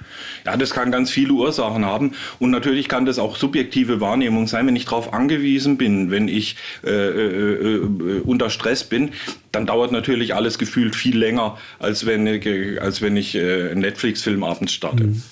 Ja, 0.47 0.57
das 0.57 0.71
kann 0.71 0.93
ganz 0.93 1.11
viele 1.11 1.33
Ursachen 1.33 1.85
haben. 1.85 2.13
Und 2.39 2.51
natürlich 2.51 2.89
kann 2.89 3.05
das 3.05 3.19
auch 3.19 3.37
subjektive 3.37 4.01
Wahrnehmung 4.01 4.47
sein, 4.47 4.67
wenn 4.67 4.77
ich 4.77 4.85
darauf 4.85 5.13
angewiesen 5.13 5.77
bin, 5.77 6.11
wenn 6.11 6.29
ich 6.29 6.57
äh, 6.85 6.91
äh, 6.91 7.77
äh, 7.77 8.21
unter 8.21 8.51
Stress 8.51 8.85
bin, 8.85 9.11
dann 9.55 9.67
dauert 9.67 9.93
natürlich 9.93 10.35
alles 10.35 10.59
gefühlt 10.59 10.97
viel 10.97 11.17
länger, 11.17 11.57
als 11.79 12.07
wenn, 12.07 12.27
als 12.81 13.03
wenn 13.03 13.17
ich 13.17 13.35
äh, 13.35 13.71
einen 13.71 13.81
Netflix-Film 13.81 14.43
abends 14.43 14.73
starte. 14.73 15.05
Mhm. 15.05 15.23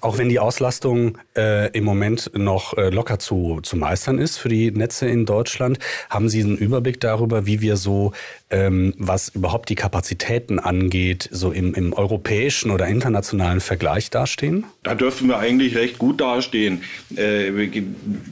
Auch 0.00 0.18
wenn 0.18 0.28
die 0.28 0.38
Auslastung 0.38 1.18
äh, 1.36 1.70
im 1.72 1.84
Moment 1.84 2.30
noch 2.34 2.76
äh, 2.76 2.88
locker 2.90 3.18
zu, 3.18 3.60
zu 3.62 3.76
meistern 3.76 4.18
ist 4.18 4.38
für 4.38 4.48
die 4.48 4.70
Netze 4.70 5.06
in 5.06 5.26
Deutschland, 5.26 5.78
haben 6.08 6.28
Sie 6.28 6.42
einen 6.42 6.56
Überblick 6.56 7.00
darüber, 7.00 7.46
wie 7.46 7.60
wir 7.60 7.76
so, 7.76 8.12
ähm, 8.50 8.94
was 8.96 9.28
überhaupt 9.28 9.68
die 9.68 9.74
Kapazitäten 9.74 10.58
angeht, 10.58 11.28
so 11.30 11.52
im, 11.52 11.74
im 11.74 11.92
europäischen 11.92 12.70
oder 12.70 12.86
internationalen 12.86 13.60
Vergleich 13.60 14.10
dastehen? 14.10 14.64
Da 14.82 14.94
dürfen 14.94 15.28
wir 15.28 15.38
eigentlich 15.38 15.76
recht 15.76 15.98
gut 15.98 16.20
dastehen. 16.20 16.82
Äh, 17.16 17.50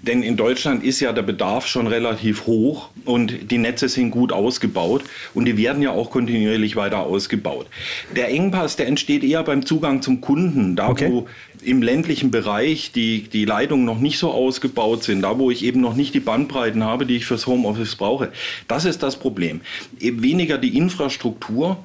denn 0.02 0.22
in 0.22 0.36
Deutschland 0.36 0.82
ist 0.84 1.00
ja 1.00 1.12
der 1.12 1.22
Bedarf 1.22 1.66
schon 1.66 1.86
relativ 1.86 2.46
hoch 2.46 2.88
und 3.04 3.50
die 3.50 3.58
Netze 3.58 3.88
sind 3.88 4.10
gut 4.10 4.32
ausgebaut 4.32 5.04
und 5.34 5.44
die 5.44 5.56
werden 5.56 5.82
ja 5.82 5.90
auch 5.90 6.10
kontinuierlich 6.10 6.76
weiter 6.76 7.00
ausgebaut. 7.00 7.66
Der 8.16 8.28
Engpass, 8.28 8.76
der 8.76 8.86
entsteht 8.86 9.24
eher 9.24 9.42
beim 9.42 9.64
Zugang 9.64 10.02
zum 10.02 10.20
Kunden, 10.20 10.76
da 10.76 10.88
okay. 10.88 11.08
wo 11.10 11.26
im 11.62 11.82
ländlichen 11.82 12.30
Bereich 12.30 12.92
die, 12.92 13.22
die 13.22 13.44
Leitungen 13.44 13.84
noch 13.84 13.98
nicht 13.98 14.18
so 14.18 14.30
ausgebaut 14.30 15.02
sind, 15.02 15.22
da 15.22 15.38
wo 15.38 15.50
ich 15.50 15.64
eben 15.64 15.80
noch 15.80 15.94
nicht 15.94 16.14
die 16.14 16.20
Bandbreiten 16.20 16.84
habe, 16.84 17.06
die 17.06 17.16
ich 17.16 17.26
fürs 17.26 17.46
Homeoffice 17.46 17.96
brauche. 17.96 18.30
Das 18.68 18.84
ist 18.84 19.02
das 19.02 19.16
Problem. 19.16 19.60
Eben 20.00 20.22
weniger 20.22 20.58
die 20.58 20.76
Infrastruktur 20.76 21.78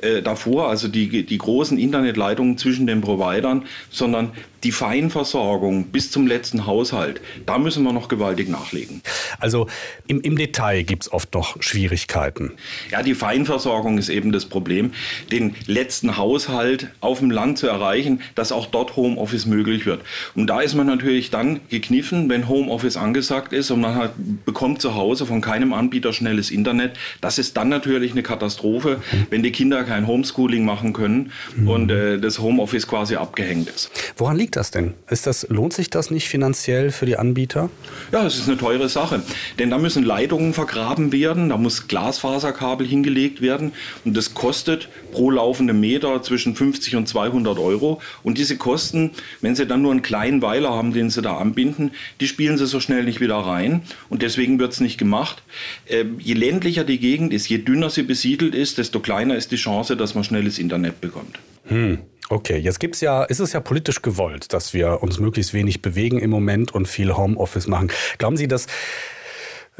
äh, 0.00 0.22
davor, 0.22 0.68
also 0.68 0.88
die, 0.88 1.24
die 1.24 1.38
großen 1.38 1.78
Internetleitungen 1.78 2.58
zwischen 2.58 2.86
den 2.86 3.00
Providern, 3.00 3.64
sondern 3.90 4.32
die 4.64 4.72
Feinversorgung 4.72 5.84
bis 5.86 6.10
zum 6.10 6.26
letzten 6.26 6.66
Haushalt, 6.66 7.20
da 7.46 7.58
müssen 7.58 7.82
wir 7.82 7.92
noch 7.92 8.08
gewaltig 8.08 8.48
nachlegen. 8.48 9.02
Also 9.38 9.66
im, 10.06 10.20
im 10.20 10.36
Detail 10.36 10.82
gibt 10.82 11.04
es 11.04 11.12
oft 11.12 11.32
noch 11.34 11.62
Schwierigkeiten. 11.62 12.52
Ja, 12.90 13.02
die 13.02 13.14
Feinversorgung 13.14 13.98
ist 13.98 14.08
eben 14.08 14.32
das 14.32 14.46
Problem, 14.46 14.92
den 15.32 15.54
letzten 15.66 16.16
Haushalt 16.16 16.88
auf 17.00 17.20
dem 17.20 17.30
Land 17.30 17.58
zu 17.58 17.66
erreichen, 17.66 18.20
dass 18.34 18.52
auch 18.52 18.66
dort 18.66 18.96
Homeoffice 18.96 19.46
möglich 19.46 19.86
wird. 19.86 20.02
Und 20.34 20.46
da 20.48 20.60
ist 20.60 20.74
man 20.74 20.86
natürlich 20.86 21.30
dann 21.30 21.60
gekniffen, 21.68 22.28
wenn 22.28 22.48
Homeoffice 22.48 22.96
angesagt 22.96 23.52
ist 23.52 23.70
und 23.70 23.80
man 23.80 23.94
hat, 23.94 24.12
bekommt 24.44 24.82
zu 24.82 24.94
Hause 24.94 25.26
von 25.26 25.40
keinem 25.40 25.72
Anbieter 25.72 26.12
schnelles 26.12 26.50
Internet. 26.50 26.96
Das 27.20 27.38
ist 27.38 27.56
dann 27.56 27.68
natürlich 27.68 28.12
eine 28.12 28.22
Katastrophe, 28.22 29.00
wenn 29.30 29.42
die 29.42 29.52
Kinder 29.52 29.84
kein 29.84 30.06
Homeschooling 30.06 30.64
machen 30.64 30.92
können 30.92 31.32
und 31.66 31.90
äh, 31.90 32.18
das 32.18 32.38
Homeoffice 32.38 32.86
quasi 32.86 33.16
abgehängt 33.16 33.68
ist. 33.68 33.90
Woran 34.16 34.36
liegt 34.36 34.49
das 34.56 34.70
denn? 34.70 34.94
Ist 35.08 35.26
das, 35.26 35.46
lohnt 35.48 35.72
sich 35.72 35.90
das 35.90 36.10
nicht 36.10 36.28
finanziell 36.28 36.90
für 36.90 37.06
die 37.06 37.16
Anbieter? 37.16 37.70
Ja, 38.12 38.26
es 38.26 38.36
ist 38.36 38.48
eine 38.48 38.58
teure 38.58 38.88
Sache, 38.88 39.22
denn 39.58 39.70
da 39.70 39.78
müssen 39.78 40.04
Leitungen 40.04 40.54
vergraben 40.54 41.12
werden, 41.12 41.48
da 41.48 41.56
muss 41.56 41.88
Glasfaserkabel 41.88 42.86
hingelegt 42.86 43.40
werden 43.40 43.72
und 44.04 44.16
das 44.16 44.34
kostet 44.34 44.88
pro 45.12 45.30
laufende 45.30 45.72
Meter 45.72 46.22
zwischen 46.22 46.54
50 46.54 46.96
und 46.96 47.08
200 47.08 47.58
Euro 47.58 48.00
und 48.22 48.38
diese 48.38 48.56
Kosten, 48.56 49.10
wenn 49.40 49.54
Sie 49.54 49.66
dann 49.66 49.82
nur 49.82 49.92
einen 49.92 50.02
kleinen 50.02 50.42
Weiler 50.42 50.70
haben, 50.70 50.92
den 50.92 51.10
Sie 51.10 51.22
da 51.22 51.36
anbinden, 51.36 51.92
die 52.20 52.28
spielen 52.28 52.58
Sie 52.58 52.66
so 52.66 52.80
schnell 52.80 53.04
nicht 53.04 53.20
wieder 53.20 53.36
rein 53.36 53.82
und 54.08 54.22
deswegen 54.22 54.58
wird 54.58 54.72
es 54.72 54.80
nicht 54.80 54.98
gemacht. 54.98 55.42
Ähm, 55.88 56.16
je 56.18 56.34
ländlicher 56.34 56.84
die 56.84 56.98
Gegend 56.98 57.32
ist, 57.32 57.48
je 57.48 57.58
dünner 57.58 57.90
sie 57.90 58.02
besiedelt 58.02 58.54
ist, 58.54 58.78
desto 58.78 59.00
kleiner 59.00 59.36
ist 59.36 59.52
die 59.52 59.56
Chance, 59.56 59.96
dass 59.96 60.14
man 60.14 60.24
schnelles 60.24 60.58
Internet 60.58 61.00
bekommt. 61.00 61.38
Hm. 61.66 61.98
Okay, 62.32 62.58
jetzt 62.58 62.78
gibt's 62.78 63.00
ja, 63.00 63.24
ist 63.24 63.40
es 63.40 63.52
ja 63.52 63.58
politisch 63.58 64.02
gewollt, 64.02 64.52
dass 64.52 64.72
wir 64.72 65.02
uns 65.02 65.18
möglichst 65.18 65.52
wenig 65.52 65.82
bewegen 65.82 66.20
im 66.20 66.30
Moment 66.30 66.72
und 66.72 66.86
viel 66.86 67.16
Homeoffice 67.16 67.66
machen. 67.66 67.90
Glauben 68.18 68.36
Sie, 68.36 68.46
dass 68.46 68.68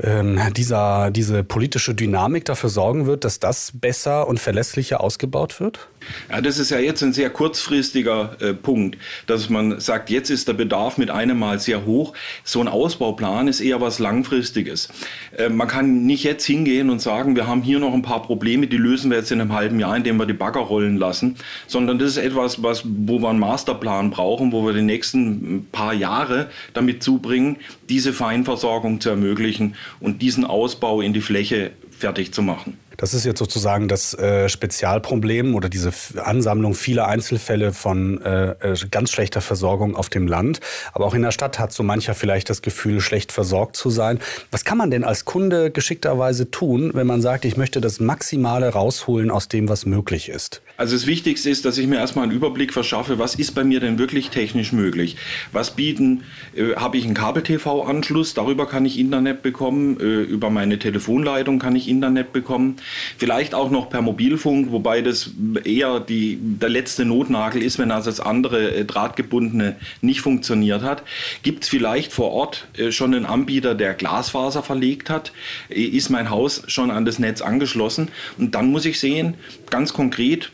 dieser, 0.02 1.10
diese 1.10 1.44
politische 1.44 1.94
Dynamik 1.94 2.46
dafür 2.46 2.70
sorgen 2.70 3.06
wird, 3.06 3.24
dass 3.24 3.38
das 3.38 3.72
besser 3.74 4.28
und 4.28 4.40
verlässlicher 4.40 5.02
ausgebaut 5.02 5.60
wird? 5.60 5.88
Ja, 6.30 6.40
das 6.40 6.58
ist 6.58 6.70
ja 6.70 6.78
jetzt 6.78 7.02
ein 7.02 7.12
sehr 7.12 7.30
kurzfristiger 7.30 8.36
äh, 8.40 8.54
Punkt, 8.54 8.96
dass 9.26 9.50
man 9.50 9.78
sagt, 9.80 10.10
jetzt 10.10 10.30
ist 10.30 10.48
der 10.48 10.54
Bedarf 10.54 10.96
mit 10.96 11.10
einem 11.10 11.38
Mal 11.38 11.58
sehr 11.58 11.84
hoch. 11.84 12.14
So 12.44 12.60
ein 12.60 12.68
Ausbauplan 12.68 13.48
ist 13.48 13.60
eher 13.60 13.80
was 13.80 13.98
Langfristiges. 13.98 14.88
Äh, 15.36 15.50
man 15.50 15.68
kann 15.68 16.06
nicht 16.06 16.24
jetzt 16.24 16.46
hingehen 16.46 16.88
und 16.88 17.02
sagen, 17.02 17.36
wir 17.36 17.46
haben 17.46 17.62
hier 17.62 17.78
noch 17.78 17.92
ein 17.92 18.02
paar 18.02 18.22
Probleme, 18.22 18.66
die 18.66 18.78
lösen 18.78 19.10
wir 19.10 19.18
jetzt 19.18 19.30
in 19.30 19.40
einem 19.40 19.52
halben 19.52 19.78
Jahr, 19.78 19.96
indem 19.96 20.16
wir 20.16 20.26
die 20.26 20.32
Bagger 20.32 20.60
rollen 20.60 20.96
lassen, 20.96 21.36
sondern 21.66 21.98
das 21.98 22.12
ist 22.12 22.16
etwas, 22.16 22.62
was, 22.62 22.82
wo 22.84 23.18
wir 23.18 23.28
einen 23.28 23.38
Masterplan 23.38 24.10
brauchen, 24.10 24.52
wo 24.52 24.64
wir 24.64 24.72
die 24.72 24.82
nächsten 24.82 25.68
paar 25.70 25.92
Jahre 25.92 26.48
damit 26.72 27.02
zubringen, 27.02 27.56
diese 27.88 28.12
Feinversorgung 28.12 29.00
zu 29.00 29.10
ermöglichen 29.10 29.74
und 30.00 30.22
diesen 30.22 30.44
Ausbau 30.44 31.00
in 31.00 31.12
die 31.12 31.20
Fläche 31.20 31.72
fertig 31.90 32.32
zu 32.32 32.42
machen. 32.42 32.78
Das 33.00 33.14
ist 33.14 33.24
jetzt 33.24 33.38
sozusagen 33.38 33.88
das 33.88 34.12
äh, 34.12 34.50
Spezialproblem 34.50 35.54
oder 35.54 35.70
diese 35.70 35.90
Ansammlung 36.22 36.74
vieler 36.74 37.08
Einzelfälle 37.08 37.72
von 37.72 38.20
äh, 38.20 38.50
äh, 38.50 38.76
ganz 38.90 39.10
schlechter 39.10 39.40
Versorgung 39.40 39.96
auf 39.96 40.10
dem 40.10 40.28
Land. 40.28 40.60
Aber 40.92 41.06
auch 41.06 41.14
in 41.14 41.22
der 41.22 41.30
Stadt 41.30 41.58
hat 41.58 41.72
so 41.72 41.82
mancher 41.82 42.14
vielleicht 42.14 42.50
das 42.50 42.60
Gefühl, 42.60 43.00
schlecht 43.00 43.32
versorgt 43.32 43.74
zu 43.74 43.88
sein. 43.88 44.18
Was 44.50 44.66
kann 44.66 44.76
man 44.76 44.90
denn 44.90 45.04
als 45.04 45.24
Kunde 45.24 45.70
geschickterweise 45.70 46.50
tun, 46.50 46.90
wenn 46.92 47.06
man 47.06 47.22
sagt, 47.22 47.46
ich 47.46 47.56
möchte 47.56 47.80
das 47.80 48.00
Maximale 48.00 48.68
rausholen 48.68 49.30
aus 49.30 49.48
dem, 49.48 49.70
was 49.70 49.86
möglich 49.86 50.28
ist? 50.28 50.60
Also 50.80 50.96
das 50.96 51.06
Wichtigste 51.06 51.50
ist, 51.50 51.66
dass 51.66 51.76
ich 51.76 51.86
mir 51.86 51.96
erstmal 51.96 52.22
einen 52.22 52.32
Überblick 52.32 52.72
verschaffe, 52.72 53.18
was 53.18 53.34
ist 53.34 53.54
bei 53.54 53.64
mir 53.64 53.80
denn 53.80 53.98
wirklich 53.98 54.30
technisch 54.30 54.72
möglich? 54.72 55.18
Was 55.52 55.76
bieten, 55.76 56.22
äh, 56.56 56.74
habe 56.74 56.96
ich 56.96 57.04
einen 57.04 57.12
Kabel-TV-Anschluss, 57.12 58.32
darüber 58.32 58.66
kann 58.66 58.86
ich 58.86 58.98
Internet 58.98 59.42
bekommen, 59.42 60.00
äh, 60.00 60.22
über 60.22 60.48
meine 60.48 60.78
Telefonleitung 60.78 61.58
kann 61.58 61.76
ich 61.76 61.86
Internet 61.86 62.32
bekommen. 62.32 62.76
Vielleicht 63.18 63.52
auch 63.52 63.70
noch 63.70 63.90
per 63.90 64.00
Mobilfunk, 64.00 64.72
wobei 64.72 65.02
das 65.02 65.32
eher 65.64 66.00
die, 66.00 66.38
der 66.40 66.70
letzte 66.70 67.04
Notnagel 67.04 67.62
ist, 67.62 67.78
wenn 67.78 67.90
also 67.90 68.08
das 68.08 68.20
andere 68.20 68.74
äh, 68.74 68.86
drahtgebundene 68.86 69.76
nicht 70.00 70.22
funktioniert 70.22 70.80
hat. 70.80 71.02
Gibt 71.42 71.64
es 71.64 71.68
vielleicht 71.68 72.10
vor 72.10 72.30
Ort 72.30 72.68
äh, 72.78 72.90
schon 72.90 73.14
einen 73.14 73.26
Anbieter, 73.26 73.74
der 73.74 73.92
Glasfaser 73.92 74.62
verlegt 74.62 75.10
hat? 75.10 75.32
Äh, 75.68 75.82
ist 75.82 76.08
mein 76.08 76.30
Haus 76.30 76.62
schon 76.68 76.90
an 76.90 77.04
das 77.04 77.18
Netz 77.18 77.42
angeschlossen? 77.42 78.08
Und 78.38 78.54
dann 78.54 78.70
muss 78.70 78.86
ich 78.86 78.98
sehen, 78.98 79.34
ganz 79.68 79.92
konkret, 79.92 80.50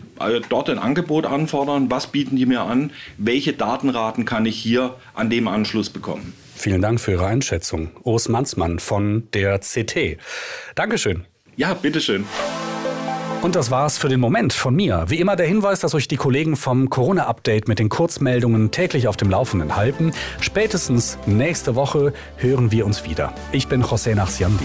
dort 0.48 0.70
ein 0.70 0.78
Angebot 0.78 1.26
anfordern, 1.26 1.90
was 1.90 2.08
bieten 2.08 2.36
die 2.36 2.46
mir 2.46 2.62
an, 2.62 2.92
welche 3.18 3.52
Datenraten 3.52 4.24
kann 4.24 4.46
ich 4.46 4.56
hier 4.56 4.94
an 5.14 5.30
dem 5.30 5.48
Anschluss 5.48 5.90
bekommen. 5.90 6.34
Vielen 6.54 6.80
Dank 6.80 7.00
für 7.00 7.12
Ihre 7.12 7.26
Einschätzung. 7.26 7.90
Urs 8.02 8.28
Manzmann 8.28 8.78
von 8.78 9.28
der 9.34 9.58
CT. 9.58 10.18
Dankeschön. 10.74 11.24
Ja, 11.56 11.74
bitteschön. 11.74 12.24
Und 13.42 13.54
das 13.54 13.70
war's 13.70 13.98
für 13.98 14.08
den 14.08 14.18
Moment 14.18 14.52
von 14.52 14.74
mir. 14.74 15.04
Wie 15.08 15.20
immer 15.20 15.36
der 15.36 15.46
Hinweis, 15.46 15.80
dass 15.80 15.94
euch 15.94 16.08
die 16.08 16.16
Kollegen 16.16 16.56
vom 16.56 16.90
Corona-Update 16.90 17.68
mit 17.68 17.78
den 17.78 17.88
Kurzmeldungen 17.88 18.70
täglich 18.70 19.06
auf 19.08 19.16
dem 19.16 19.30
Laufenden 19.30 19.76
halten. 19.76 20.12
Spätestens 20.40 21.18
nächste 21.26 21.76
Woche 21.76 22.12
hören 22.38 22.72
wir 22.72 22.86
uns 22.86 23.04
wieder. 23.04 23.32
Ich 23.52 23.68
bin 23.68 23.84
José 23.84 24.14
Nachsiandi. 24.14 24.64